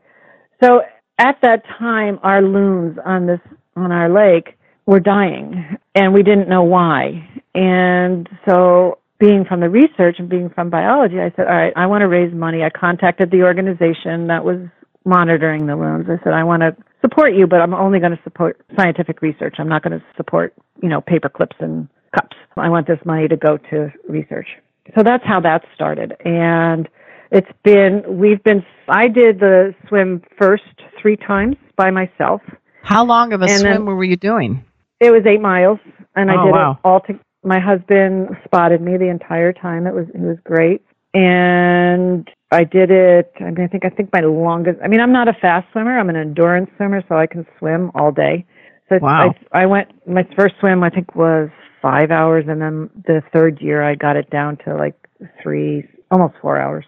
So 0.62 0.82
at 1.18 1.37
that 1.42 1.64
time, 1.78 2.18
our 2.22 2.42
loons 2.42 2.98
on 3.04 3.26
this 3.26 3.40
on 3.76 3.92
our 3.92 4.08
lake 4.08 4.56
were 4.87 5.00
dying, 5.00 5.76
and 5.94 6.12
we 6.12 6.22
didn't 6.22 6.48
know 6.48 6.62
why. 6.62 7.28
And 7.54 8.28
so 8.48 8.98
being 9.18 9.44
from 9.44 9.61
the 9.61 9.68
research 9.68 10.16
and 10.18 10.28
being 10.28 10.50
from 10.50 10.68
biology, 10.68 11.20
I 11.20 11.30
said, 11.37 11.46
all 11.46 11.54
right, 11.54 11.72
I 11.76 11.87
want 11.87 12.02
to 12.02 12.08
raise 12.08 12.35
money. 12.35 12.64
I 12.64 12.70
contacted 12.70 13.30
the 13.30 13.42
organization 13.42 14.26
that 14.26 14.44
was 14.44 14.58
monitoring 15.04 15.66
the 15.66 15.76
loons. 15.76 16.06
I 16.08 16.22
said, 16.24 16.32
I 16.32 16.42
want 16.42 16.62
to 16.62 16.76
support 17.00 17.35
you, 17.35 17.46
but 17.46 17.61
I'm 17.61 17.72
only 17.72 18.00
going 18.00 18.11
to 18.11 18.22
support 18.24 18.61
scientific 18.76 19.22
research. 19.22 19.56
I'm 19.58 19.68
not 19.68 19.82
going 19.82 19.98
to 19.98 20.04
support, 20.16 20.54
you 20.82 20.88
know, 20.88 21.00
paper 21.00 21.28
clips 21.28 21.56
and 21.61 21.88
cups. 22.14 22.37
I 22.57 22.68
want 22.68 22.87
this 22.87 22.98
money 23.05 23.29
to 23.29 23.37
go 23.37 23.57
to 23.70 23.92
research. 24.09 24.48
So 24.94 25.03
that's 25.03 25.25
how 25.25 25.40
that 25.40 25.64
started. 25.75 26.14
And 26.25 26.88
it's 27.31 27.51
been, 27.64 28.03
we've 28.07 28.42
been, 28.42 28.64
I 28.88 29.09
did 29.09 29.40
the 29.40 29.75
swim 29.88 30.22
first 30.38 30.64
three 31.01 31.16
times 31.16 31.57
by 31.77 31.90
myself. 31.90 32.42
How 32.83 33.05
long 33.05 33.33
of 33.33 33.42
a 33.42 33.44
and 33.44 33.61
swim 33.61 33.87
were 33.87 34.05
you 34.05 34.16
doing? 34.16 34.64
It 35.01 35.11
was 35.11 35.22
eight 35.27 35.40
miles, 35.40 35.79
and 36.14 36.31
I 36.31 36.35
oh, 36.37 36.44
did 36.44 36.53
wow. 36.53 36.72
it 36.72 36.79
all 36.85 37.01
to. 37.01 37.18
My 37.44 37.59
husband 37.59 38.37
spotted 38.44 38.81
me 38.81 38.96
the 38.96 39.09
entire 39.09 39.53
time. 39.53 39.87
It 39.87 39.94
was 39.94 40.07
it 40.14 40.20
was 40.20 40.37
great, 40.44 40.85
and 41.14 42.29
I 42.53 42.64
did 42.64 42.90
it. 42.90 43.33
I 43.40 43.51
mean, 43.51 43.62
I 43.64 43.66
think 43.66 43.85
I 43.85 43.88
think 43.88 44.11
my 44.12 44.20
longest. 44.20 44.79
I 44.83 44.88
mean, 44.88 45.01
I'm 45.01 45.12
not 45.12 45.29
a 45.29 45.33
fast 45.33 45.66
swimmer. 45.72 45.98
I'm 45.98 46.09
an 46.09 46.16
endurance 46.16 46.70
swimmer, 46.77 47.03
so 47.09 47.16
I 47.16 47.27
can 47.27 47.46
swim 47.59 47.90
all 47.94 48.12
day. 48.12 48.44
So 48.88 48.98
wow. 49.01 49.35
I, 49.53 49.62
I 49.62 49.66
went. 49.66 49.88
My 50.07 50.27
first 50.37 50.55
swim, 50.61 50.85
I 50.85 50.90
think, 50.90 51.16
was 51.16 51.51
five 51.83 52.11
hours, 52.11 52.45
and 52.49 52.62
then 52.62 52.88
the 53.07 53.23
third 53.33 53.61
year, 53.61 53.83
I 53.83 53.95
got 53.95 54.16
it 54.16 54.31
down 54.31 54.57
to 54.64 54.75
like 54.75 54.95
three, 55.42 55.87
almost 56.11 56.35
four 56.40 56.59
hours. 56.59 56.85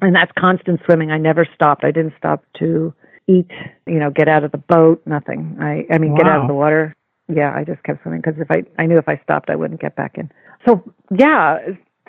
And 0.00 0.14
that's 0.14 0.30
constant 0.38 0.80
swimming. 0.86 1.10
I 1.10 1.18
never 1.18 1.46
stopped. 1.54 1.84
I 1.84 1.90
didn't 1.90 2.14
stop 2.16 2.44
to 2.60 2.94
eat, 3.26 3.50
you 3.86 3.98
know, 3.98 4.10
get 4.10 4.28
out 4.28 4.44
of 4.44 4.52
the 4.52 4.58
boat, 4.58 5.02
nothing. 5.04 5.58
I 5.60 5.84
I 5.92 5.98
mean, 5.98 6.12
wow. 6.12 6.18
get 6.18 6.26
out 6.28 6.42
of 6.42 6.48
the 6.48 6.54
water. 6.54 6.94
Yeah, 7.28 7.52
I 7.54 7.64
just 7.64 7.82
kept 7.82 8.02
swimming 8.02 8.22
because 8.24 8.40
if 8.40 8.50
I 8.50 8.62
I 8.80 8.86
knew 8.86 8.96
if 8.96 9.08
I 9.08 9.20
stopped, 9.24 9.50
I 9.50 9.56
wouldn't 9.56 9.80
get 9.80 9.96
back 9.96 10.16
in. 10.16 10.30
So 10.66 10.82
yeah, 11.10 11.58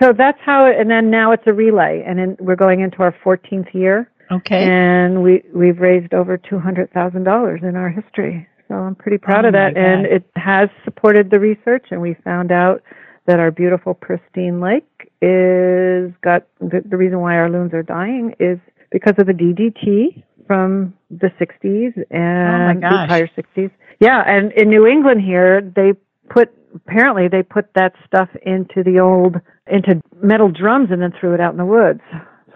so 0.01 0.13
that's 0.13 0.39
how. 0.45 0.65
It, 0.67 0.79
and 0.79 0.89
then 0.89 1.09
now 1.09 1.31
it's 1.31 1.43
a 1.47 1.53
relay, 1.53 2.03
and 2.05 2.19
then 2.19 2.37
we're 2.39 2.55
going 2.55 2.79
into 2.81 2.99
our 2.99 3.15
14th 3.25 3.73
year. 3.73 4.09
Okay. 4.31 4.63
And 4.63 5.23
we 5.23 5.43
we've 5.53 5.79
raised 5.79 6.13
over 6.13 6.37
two 6.37 6.59
hundred 6.59 6.91
thousand 6.93 7.23
dollars 7.23 7.61
in 7.63 7.75
our 7.75 7.89
history. 7.89 8.47
So 8.69 8.75
I'm 8.75 8.95
pretty 8.95 9.17
proud 9.17 9.45
oh 9.45 9.49
of 9.49 9.53
that, 9.55 9.75
and 9.75 10.05
it 10.05 10.29
has 10.35 10.69
supported 10.85 11.31
the 11.31 11.39
research. 11.39 11.87
And 11.89 12.01
we 12.01 12.15
found 12.23 12.51
out 12.51 12.81
that 13.25 13.39
our 13.39 13.51
beautiful 13.51 13.93
pristine 13.93 14.61
lake 14.61 15.11
is 15.21 16.11
got 16.23 16.47
the, 16.59 16.81
the 16.87 16.95
reason 16.95 17.19
why 17.19 17.35
our 17.35 17.49
loons 17.49 17.73
are 17.73 17.83
dying 17.83 18.33
is 18.39 18.59
because 18.91 19.15
of 19.17 19.27
the 19.27 19.33
DDT 19.33 20.23
from 20.47 20.93
the 21.09 21.29
60s 21.39 21.93
and 22.11 22.83
oh 22.83 22.89
the 22.89 23.01
entire 23.01 23.27
60s. 23.27 23.71
Yeah, 23.99 24.23
and 24.25 24.51
in 24.53 24.69
New 24.69 24.85
England 24.87 25.21
here, 25.21 25.61
they 25.61 25.93
put 26.29 26.53
apparently 26.75 27.27
they 27.27 27.43
put 27.43 27.73
that 27.73 27.93
stuff 28.05 28.29
into 28.43 28.83
the 28.83 28.99
old 28.99 29.35
into 29.67 29.99
metal 30.21 30.49
drums 30.49 30.89
and 30.91 31.01
then 31.01 31.13
threw 31.19 31.33
it 31.33 31.41
out 31.41 31.51
in 31.51 31.57
the 31.57 31.65
woods. 31.65 32.01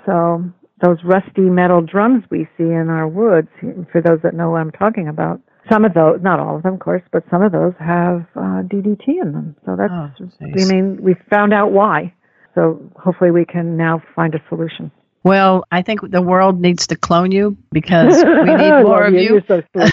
So 0.05 0.43
those 0.81 0.97
rusty 1.03 1.41
metal 1.41 1.81
drums 1.81 2.23
we 2.29 2.47
see 2.57 2.63
in 2.63 2.89
our 2.89 3.07
woods, 3.07 3.47
for 3.91 4.01
those 4.01 4.19
that 4.23 4.33
know 4.33 4.51
what 4.51 4.61
I'm 4.61 4.71
talking 4.71 5.07
about, 5.07 5.41
some 5.69 5.85
of 5.85 5.93
those, 5.93 6.19
not 6.21 6.39
all 6.39 6.57
of 6.57 6.63
them, 6.63 6.75
of 6.75 6.79
course, 6.79 7.01
but 7.11 7.23
some 7.31 7.41
of 7.41 7.51
those 7.51 7.73
have 7.79 8.25
uh, 8.35 8.63
DDT 8.63 9.07
in 9.21 9.31
them. 9.31 9.55
So 9.65 9.75
that's, 9.77 9.93
oh, 9.93 10.09
I 10.41 10.65
mean, 10.65 10.99
we 11.01 11.15
found 11.29 11.53
out 11.53 11.71
why. 11.71 12.13
So 12.55 12.91
hopefully 12.95 13.31
we 13.31 13.45
can 13.45 13.77
now 13.77 14.01
find 14.15 14.35
a 14.35 14.39
solution. 14.49 14.91
Well, 15.23 15.63
I 15.71 15.83
think 15.83 16.01
the 16.11 16.21
world 16.21 16.59
needs 16.59 16.87
to 16.87 16.97
clone 16.97 17.31
you 17.31 17.57
because 17.71 18.21
we 18.21 18.55
need 18.55 18.83
more 18.83 19.05
of 19.05 19.13
you. 19.13 19.41
So 19.47 19.63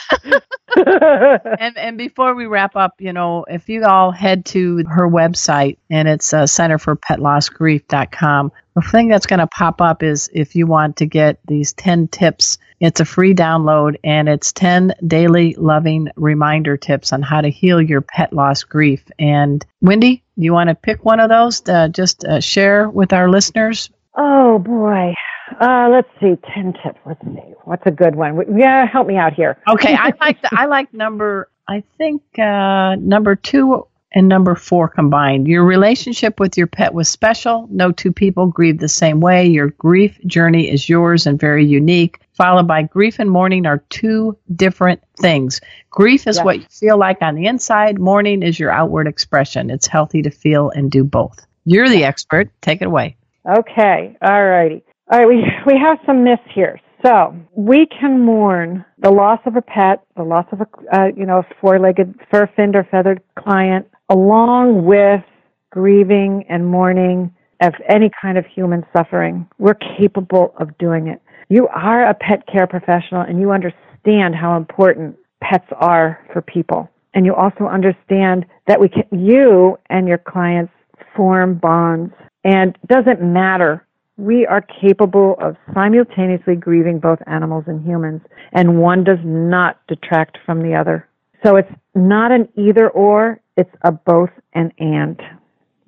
and 0.77 1.79
and 1.79 1.99
before 1.99 2.35
we 2.35 2.47
wrap 2.47 2.75
up, 2.75 2.95
you 2.99 3.13
know, 3.13 3.45
if 3.49 3.69
you 3.69 3.85
all 3.85 4.11
head 4.11 4.45
to 4.47 4.85
her 4.89 5.09
website 5.09 5.79
and 5.89 6.09
it's 6.09 6.33
uh, 6.33 6.47
Center 6.47 6.79
for 6.79 6.97
Pet 6.97 7.21
Loss 7.21 7.51
Grief.com, 7.51 8.51
the 8.75 8.83
thing 8.83 9.09
that's 9.09 9.27
going 9.27 9.41
to 9.41 9.47
pop 9.47 9.81
up 9.81 10.03
is 10.03 10.31
if 10.33 10.57
you 10.57 10.67
want 10.67 10.97
to 10.97 11.07
get 11.07 11.39
these 11.47 11.73
10 11.75 12.09
tips, 12.09 12.59
it's 12.81 13.01
a 13.01 13.05
free 13.05 13.35
download 13.35 13.97
and 14.03 14.29
it's 14.29 14.53
10 14.53 14.95
daily 15.07 15.55
loving 15.55 16.09
reminder 16.17 16.77
tips 16.77 17.13
on 17.13 17.23
how 17.23 17.41
to 17.41 17.51
heal 17.51 17.81
your 17.81 18.01
pet 18.01 18.33
loss 18.33 18.65
grief. 18.65 19.05
And 19.19 19.65
Wendy, 19.81 20.23
you 20.37 20.53
want 20.53 20.69
to 20.71 20.75
pick 20.75 21.05
one 21.05 21.21
of 21.21 21.29
those 21.29 21.61
to 21.63 21.89
just 21.93 22.25
uh, 22.25 22.41
share 22.41 22.89
with 22.89 23.13
our 23.13 23.29
listeners? 23.29 23.91
Oh 24.17 24.59
boy. 24.59 25.15
Uh, 25.61 25.89
let's 25.91 26.09
see, 26.21 26.37
ten 26.55 26.73
tips. 26.83 26.99
Let's 27.07 27.21
see, 27.25 27.55
what's 27.65 27.83
a 27.87 27.91
good 27.91 28.15
one? 28.17 28.57
Yeah, 28.59 28.87
help 28.87 29.07
me 29.07 29.17
out 29.17 29.35
here. 29.35 29.59
Okay, 29.69 29.95
I 29.95 30.13
like 30.21 30.41
the, 30.43 30.51
I 30.53 30.67
like 30.67 30.93
number. 30.95 31.49
I 31.69 31.83
think 31.99 32.23
uh, 32.39 32.97
number 32.97 33.37
two 33.37 33.87
and 34.13 34.29
number 34.29 34.55
four 34.57 34.89
combined. 34.89 35.47
Your 35.47 35.65
relationship 35.65 36.41
with 36.41 36.57
your 36.57 36.67
pet 36.67 36.93
was 36.95 37.09
special. 37.09 37.69
No 37.71 37.93
two 37.93 38.13
people 38.13 38.47
grieve 38.47 38.79
the 38.79 38.89
same 38.89 39.21
way. 39.21 39.47
Your 39.47 39.69
grief 39.71 40.19
journey 40.27 40.69
is 40.71 40.89
yours 40.89 41.27
and 41.27 41.39
very 41.39 41.65
unique. 41.65 42.21
Followed 42.35 42.67
by 42.67 42.83
grief 42.83 43.19
and 43.21 43.31
mourning 43.31 43.67
are 43.67 43.79
two 43.91 44.37
different 44.57 45.01
things. 45.17 45.61
Grief 45.91 46.27
is 46.27 46.37
Yes. 46.37 46.45
what 46.45 46.59
you 46.59 46.67
feel 46.71 46.97
like 46.99 47.23
on 47.23 47.35
the 47.37 47.47
inside. 47.47 48.01
Mourning 48.01 48.43
is 48.43 48.59
your 48.59 48.71
outward 48.73 49.07
expression. 49.07 49.71
It's 49.71 49.87
healthy 49.87 50.23
to 50.23 50.31
feel 50.31 50.71
and 50.71 50.91
do 50.91 51.05
both. 51.05 51.47
You're 51.65 51.89
the 51.89 52.05
expert. 52.05 52.51
Take 52.63 52.81
it 52.83 52.87
away. 52.87 53.17
Okay, 53.49 54.17
all 54.23 54.45
righty. 54.45 54.83
All 55.11 55.19
right, 55.19 55.29
we, 55.29 55.45
we 55.67 55.79
have 55.79 55.99
some 56.07 56.25
myths 56.25 56.43
here. 56.55 56.79
So 57.05 57.35
we 57.57 57.87
can 57.87 58.21
mourn 58.21 58.85
the 58.99 59.11
loss 59.11 59.41
of 59.47 59.57
a 59.57 59.63
pet, 59.63 60.05
the 60.17 60.23
loss 60.23 60.45
of 60.53 60.61
a 60.61 60.67
uh, 60.93 61.07
you 61.17 61.25
know 61.25 61.39
a 61.39 61.47
four-legged, 61.61 62.15
fur-finned 62.31 62.77
or 62.77 62.87
feathered 62.91 63.23
client, 63.39 63.89
along 64.11 64.85
with 64.85 65.23
grieving 65.71 66.45
and 66.51 66.67
mourning 66.67 67.35
of 67.63 67.73
any 67.89 68.11
kind 68.21 68.37
of 68.37 68.45
human 68.47 68.85
suffering. 68.95 69.49
We're 69.59 69.79
capable 69.99 70.53
of 70.59 70.77
doing 70.77 71.07
it. 71.09 71.23
You 71.49 71.69
are 71.69 72.07
a 72.07 72.15
pet 72.15 72.47
care 72.47 72.67
professional, 72.67 73.23
and 73.23 73.41
you 73.41 73.51
understand 73.51 74.35
how 74.35 74.59
important 74.59 75.17
pets 75.43 75.67
are 75.77 76.21
for 76.35 76.43
people, 76.43 76.91
and 77.15 77.25
you 77.25 77.35
also 77.35 77.65
understand 77.65 78.45
that 78.67 78.79
we 78.79 78.91
can, 78.91 79.05
you 79.11 79.79
and 79.89 80.07
your 80.07 80.19
clients 80.19 80.73
form 81.17 81.55
bonds, 81.55 82.13
and 82.45 82.77
it 82.83 82.89
doesn't 82.89 83.23
matter 83.23 83.87
we 84.21 84.47
are 84.47 84.61
capable 84.61 85.35
of 85.41 85.57
simultaneously 85.73 86.55
grieving 86.55 86.99
both 86.99 87.19
animals 87.27 87.65
and 87.67 87.85
humans, 87.87 88.21
and 88.53 88.79
one 88.79 89.03
does 89.03 89.19
not 89.25 89.81
detract 89.89 90.39
from 90.45 90.63
the 90.63 90.75
other. 90.75 91.09
So 91.43 91.57
it's 91.57 91.73
not 91.95 92.31
an 92.31 92.49
either 92.55 92.91
or, 92.91 93.41
it's 93.57 93.75
a 93.83 93.93
both 93.93 94.31
and 94.53 94.73
and. 94.79 95.21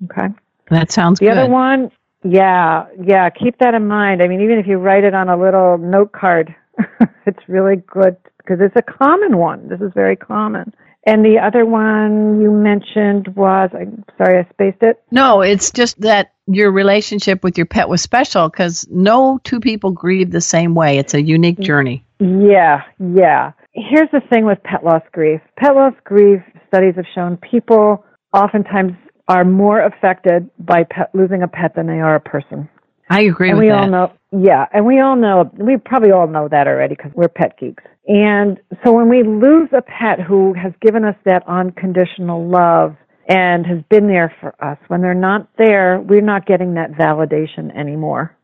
Okay? 0.05 0.33
That 0.71 0.91
sounds 0.91 1.19
The 1.19 1.27
good. 1.27 1.35
The 1.35 1.41
other 1.41 1.51
one, 1.51 1.91
yeah, 2.23 2.85
yeah, 2.99 3.29
keep 3.29 3.59
that 3.59 3.75
in 3.75 3.87
mind. 3.87 4.23
I 4.23 4.27
mean, 4.27 4.41
even 4.41 4.57
if 4.57 4.65
you 4.65 4.77
write 4.77 5.03
it 5.03 5.13
on 5.13 5.29
a 5.29 5.37
little 5.37 5.77
note 5.77 6.11
card, 6.11 6.55
it's 7.27 7.47
really 7.47 7.75
good 7.75 8.17
because 8.37 8.57
it's 8.61 8.75
a 8.75 8.81
common 8.81 9.37
one. 9.37 9.67
This 9.69 9.79
is 9.79 9.91
very 9.93 10.15
common. 10.15 10.73
And 11.05 11.25
the 11.25 11.39
other 11.39 11.65
one 11.65 12.39
you 12.39 12.49
mentioned 12.49 13.35
was, 13.35 13.69
I'm 13.73 14.05
sorry, 14.17 14.39
I 14.39 14.49
spaced 14.53 14.81
it. 14.81 15.03
No, 15.11 15.41
it's 15.41 15.71
just 15.71 15.99
that 16.01 16.31
your 16.47 16.71
relationship 16.71 17.43
with 17.43 17.57
your 17.57 17.65
pet 17.65 17.89
was 17.89 18.01
special 18.01 18.49
because 18.49 18.87
no 18.89 19.39
two 19.43 19.59
people 19.59 19.91
grieve 19.91 20.31
the 20.31 20.41
same 20.41 20.75
way. 20.75 20.97
It's 20.97 21.13
a 21.13 21.21
unique 21.21 21.55
mm-hmm. 21.55 21.63
journey. 21.63 22.05
Yeah, 22.19 22.83
yeah. 22.99 23.51
Here's 23.73 24.09
the 24.11 24.21
thing 24.29 24.45
with 24.45 24.63
pet 24.63 24.85
loss 24.85 25.01
grief. 25.11 25.41
Pet 25.57 25.75
loss 25.75 25.93
grief 26.05 26.41
studies 26.67 26.95
have 26.95 27.05
shown 27.13 27.37
people 27.37 28.05
oftentimes 28.33 28.93
are 29.27 29.43
more 29.43 29.85
affected 29.85 30.49
by 30.59 30.83
pet, 30.83 31.09
losing 31.13 31.43
a 31.43 31.47
pet 31.47 31.75
than 31.75 31.87
they 31.87 31.99
are 31.99 32.15
a 32.15 32.19
person. 32.19 32.69
I 33.09 33.21
agree 33.21 33.49
and 33.49 33.57
with 33.57 33.65
we 33.65 33.69
that. 33.69 33.79
all 33.79 33.89
know, 33.89 34.13
yeah, 34.31 34.65
and 34.73 34.85
we 34.85 34.99
all 34.99 35.15
know, 35.15 35.51
we 35.57 35.77
probably 35.77 36.11
all 36.11 36.27
know 36.27 36.47
that 36.49 36.67
already 36.67 36.95
because 36.95 37.11
we're 37.13 37.27
pet 37.27 37.57
geeks. 37.59 37.83
And 38.07 38.59
so 38.83 38.91
when 38.91 39.07
we 39.09 39.23
lose 39.23 39.69
a 39.71 39.81
pet 39.81 40.19
who 40.19 40.53
has 40.53 40.73
given 40.81 41.05
us 41.05 41.15
that 41.25 41.43
unconditional 41.47 42.47
love 42.47 42.95
and 43.29 43.65
has 43.65 43.79
been 43.89 44.07
there 44.07 44.35
for 44.41 44.53
us, 44.63 44.77
when 44.87 45.01
they're 45.01 45.13
not 45.13 45.47
there, 45.57 46.01
we're 46.01 46.21
not 46.21 46.45
getting 46.45 46.73
that 46.73 46.91
validation 46.91 47.73
anymore. 47.77 48.35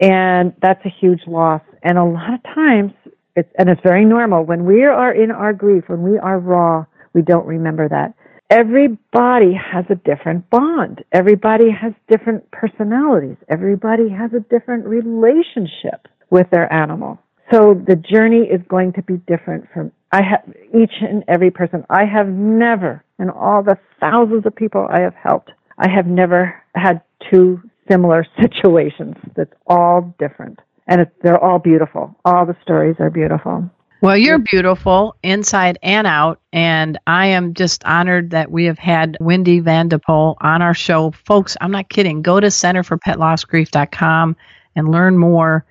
And 0.00 0.54
that's 0.62 0.84
a 0.84 0.94
huge 1.00 1.22
loss. 1.26 1.62
And 1.82 1.98
a 1.98 2.04
lot 2.04 2.34
of 2.34 2.42
times, 2.54 2.92
it's, 3.34 3.50
and 3.58 3.68
it's 3.68 3.80
very 3.82 4.04
normal, 4.04 4.44
when 4.44 4.64
we 4.64 4.84
are 4.84 5.12
in 5.12 5.32
our 5.32 5.52
grief, 5.52 5.84
when 5.88 6.02
we 6.02 6.18
are 6.18 6.38
raw, 6.38 6.84
we 7.12 7.22
don't 7.22 7.46
remember 7.46 7.88
that. 7.88 8.14
Everybody 8.50 9.52
has 9.52 9.84
a 9.90 9.96
different 9.96 10.48
bond. 10.48 11.04
Everybody 11.12 11.70
has 11.70 11.92
different 12.08 12.48
personalities. 12.50 13.36
Everybody 13.48 14.08
has 14.08 14.30
a 14.32 14.40
different 14.40 14.86
relationship 14.86 16.06
with 16.30 16.48
their 16.50 16.72
animal. 16.72 17.18
So 17.50 17.74
the 17.86 17.96
journey 17.96 18.42
is 18.42 18.60
going 18.68 18.92
to 18.94 19.02
be 19.02 19.16
different 19.26 19.68
from 19.72 19.92
I 20.12 20.22
have 20.22 20.42
each 20.74 20.92
and 21.00 21.22
every 21.28 21.50
person. 21.50 21.84
I 21.90 22.04
have 22.04 22.28
never, 22.28 23.04
in 23.18 23.28
all 23.28 23.62
the 23.62 23.78
thousands 24.00 24.46
of 24.46 24.54
people 24.54 24.86
I 24.90 25.00
have 25.00 25.14
helped, 25.14 25.50
I 25.78 25.88
have 25.88 26.06
never 26.06 26.54
had 26.74 27.02
two 27.30 27.60
similar 27.90 28.26
situations. 28.40 29.16
That's 29.36 29.52
all 29.66 30.14
different, 30.18 30.60
and 30.86 31.02
it's, 31.02 31.10
they're 31.22 31.42
all 31.42 31.58
beautiful. 31.58 32.14
All 32.24 32.46
the 32.46 32.56
stories 32.62 32.96
are 33.00 33.10
beautiful. 33.10 33.70
Well, 34.00 34.16
you're 34.16 34.38
beautiful 34.38 35.16
inside 35.24 35.76
and 35.82 36.06
out, 36.06 36.40
and 36.52 36.98
I 37.08 37.26
am 37.26 37.52
just 37.54 37.84
honored 37.84 38.30
that 38.30 38.48
we 38.50 38.66
have 38.66 38.78
had 38.78 39.16
Wendy 39.20 39.60
Vandepoel 39.60 40.36
on 40.40 40.62
our 40.62 40.74
show. 40.74 41.10
Folks, 41.10 41.56
I'm 41.60 41.72
not 41.72 41.88
kidding. 41.88 42.22
Go 42.22 42.38
to 42.38 42.46
centerforpetlossgrief.com 42.46 44.36
and 44.76 44.92
learn 44.92 45.18
more. 45.18 45.64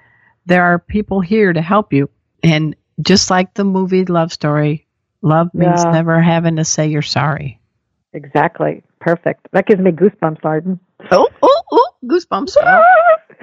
There 0.47 0.63
are 0.63 0.79
people 0.79 1.21
here 1.21 1.53
to 1.53 1.61
help 1.61 1.93
you. 1.93 2.09
And 2.41 2.75
just 3.01 3.29
like 3.29 3.53
the 3.53 3.63
movie 3.63 4.05
Love 4.05 4.33
Story, 4.33 4.87
love 5.21 5.53
means 5.53 5.83
Yeah. 5.83 5.91
never 5.91 6.19
having 6.21 6.55
to 6.55 6.65
say 6.65 6.87
you're 6.87 7.01
sorry. 7.01 7.59
Exactly. 8.13 8.81
Perfect. 8.99 9.47
That 9.51 9.67
gives 9.67 9.79
me 9.81 9.91
goosebumps, 9.91 10.43
Arden. 10.43 10.79
Oh, 11.11 11.27
oh, 11.43 11.61
oh, 11.71 11.89
goosebumps. 12.05 12.55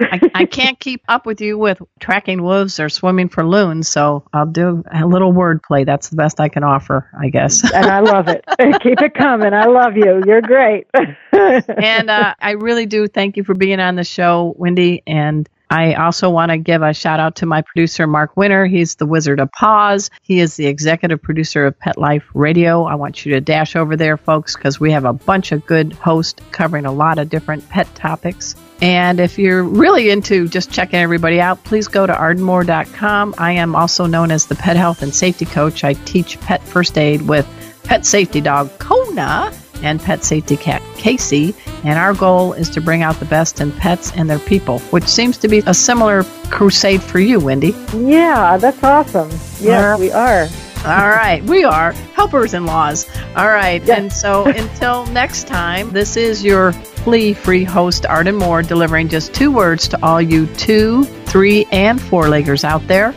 I, 0.01 0.19
I 0.35 0.45
can't 0.45 0.77
keep 0.77 1.01
up 1.07 1.25
with 1.25 1.39
you 1.39 1.57
with 1.57 1.81
tracking 2.01 2.43
wolves 2.43 2.81
or 2.81 2.89
swimming 2.89 3.29
for 3.29 3.45
loons, 3.47 3.87
so 3.87 4.25
I'll 4.33 4.45
do 4.45 4.83
a 4.91 5.05
little 5.05 5.31
wordplay. 5.31 5.85
That's 5.85 6.09
the 6.09 6.17
best 6.17 6.41
I 6.41 6.49
can 6.49 6.65
offer, 6.65 7.09
I 7.17 7.29
guess. 7.29 7.63
and 7.71 7.85
I 7.85 7.99
love 8.01 8.27
it. 8.27 8.43
Keep 8.81 9.01
it 9.01 9.13
coming. 9.13 9.53
I 9.53 9.65
love 9.67 9.95
you. 9.95 10.21
You're 10.25 10.41
great. 10.41 10.87
and 11.31 12.09
uh, 12.09 12.33
I 12.41 12.51
really 12.51 12.85
do 12.87 13.07
thank 13.07 13.37
you 13.37 13.45
for 13.45 13.53
being 13.53 13.79
on 13.79 13.95
the 13.95 14.03
show, 14.03 14.53
Wendy. 14.57 15.01
And 15.07 15.47
I 15.69 15.93
also 15.93 16.29
want 16.29 16.51
to 16.51 16.57
give 16.57 16.81
a 16.81 16.93
shout 16.93 17.19
out 17.19 17.37
to 17.37 17.45
my 17.45 17.61
producer, 17.61 18.07
Mark 18.07 18.37
Winter. 18.37 18.65
He's 18.65 18.95
the 18.95 19.05
Wizard 19.05 19.39
of 19.39 19.51
Paws. 19.51 20.09
He 20.21 20.39
is 20.39 20.55
the 20.55 20.67
executive 20.67 21.21
producer 21.21 21.65
of 21.65 21.79
Pet 21.79 21.97
Life 21.97 22.25
Radio. 22.33 22.83
I 22.83 22.95
want 22.95 23.25
you 23.25 23.33
to 23.33 23.41
dash 23.41 23.75
over 23.75 23.95
there, 23.95 24.17
folks, 24.17 24.55
because 24.55 24.79
we 24.79 24.91
have 24.91 25.05
a 25.05 25.13
bunch 25.13 25.51
of 25.51 25.65
good 25.65 25.93
hosts 25.93 26.41
covering 26.51 26.85
a 26.85 26.91
lot 26.91 27.17
of 27.17 27.29
different 27.29 27.67
pet 27.69 27.93
topics. 27.95 28.55
And 28.81 29.19
if 29.19 29.39
you're 29.39 29.63
really 29.63 30.09
into 30.09 30.47
just 30.47 30.71
checking 30.71 30.99
everybody 30.99 31.39
out, 31.39 31.63
please 31.63 31.87
go 31.87 32.05
to 32.05 32.13
ardenmoore.com. 32.13 33.35
I 33.37 33.53
am 33.53 33.75
also 33.75 34.05
known 34.05 34.31
as 34.31 34.47
the 34.47 34.55
Pet 34.55 34.75
Health 34.75 35.01
and 35.01 35.15
Safety 35.15 35.45
Coach. 35.45 35.83
I 35.83 35.93
teach 35.93 36.39
pet 36.41 36.61
first 36.61 36.97
aid 36.97 37.21
with 37.21 37.47
pet 37.83 38.05
safety 38.05 38.41
dog 38.41 38.77
Kona 38.79 39.53
and 39.83 40.01
pet 40.01 40.23
safety 40.23 40.57
cat 40.57 40.81
Casey. 40.97 41.55
And 41.83 41.99
our 41.99 42.13
goal 42.13 42.53
is 42.53 42.69
to 42.71 42.81
bring 42.81 43.03
out 43.03 43.15
the 43.19 43.25
best 43.25 43.61
in 43.61 43.71
pets 43.71 44.11
and 44.15 44.29
their 44.29 44.39
people, 44.39 44.79
which 44.89 45.05
seems 45.05 45.37
to 45.39 45.47
be 45.47 45.59
a 45.67 45.73
similar 45.73 46.23
crusade 46.49 47.01
for 47.03 47.19
you, 47.19 47.39
Wendy. 47.39 47.75
yeah, 47.93 48.57
that's 48.57 48.83
awesome. 48.83 49.29
Yes, 49.59 49.99
we 49.99 50.11
are. 50.11 50.47
All 50.85 51.09
right, 51.09 51.43
we 51.43 51.63
are 51.63 51.93
helpers 52.13 52.53
in 52.53 52.65
laws. 52.67 53.07
All 53.35 53.47
right, 53.49 53.87
and 53.89 54.11
so 54.13 54.45
until 54.45 55.05
next 55.07 55.47
time, 55.47 55.91
this 55.91 56.15
is 56.15 56.43
your 56.43 56.73
flea 56.73 57.33
free 57.33 57.63
host, 57.63 58.05
Arden 58.05 58.35
Moore, 58.35 58.61
delivering 58.61 59.09
just 59.09 59.33
two 59.33 59.51
words 59.51 59.87
to 59.89 60.03
all 60.03 60.21
you 60.21 60.45
two, 60.57 61.03
three, 61.25 61.65
and 61.71 61.99
four 62.01 62.25
leggers 62.25 62.63
out 62.63 62.85
there. 62.87 63.13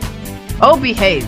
Oh, 0.61 0.79
behave. 0.81 1.27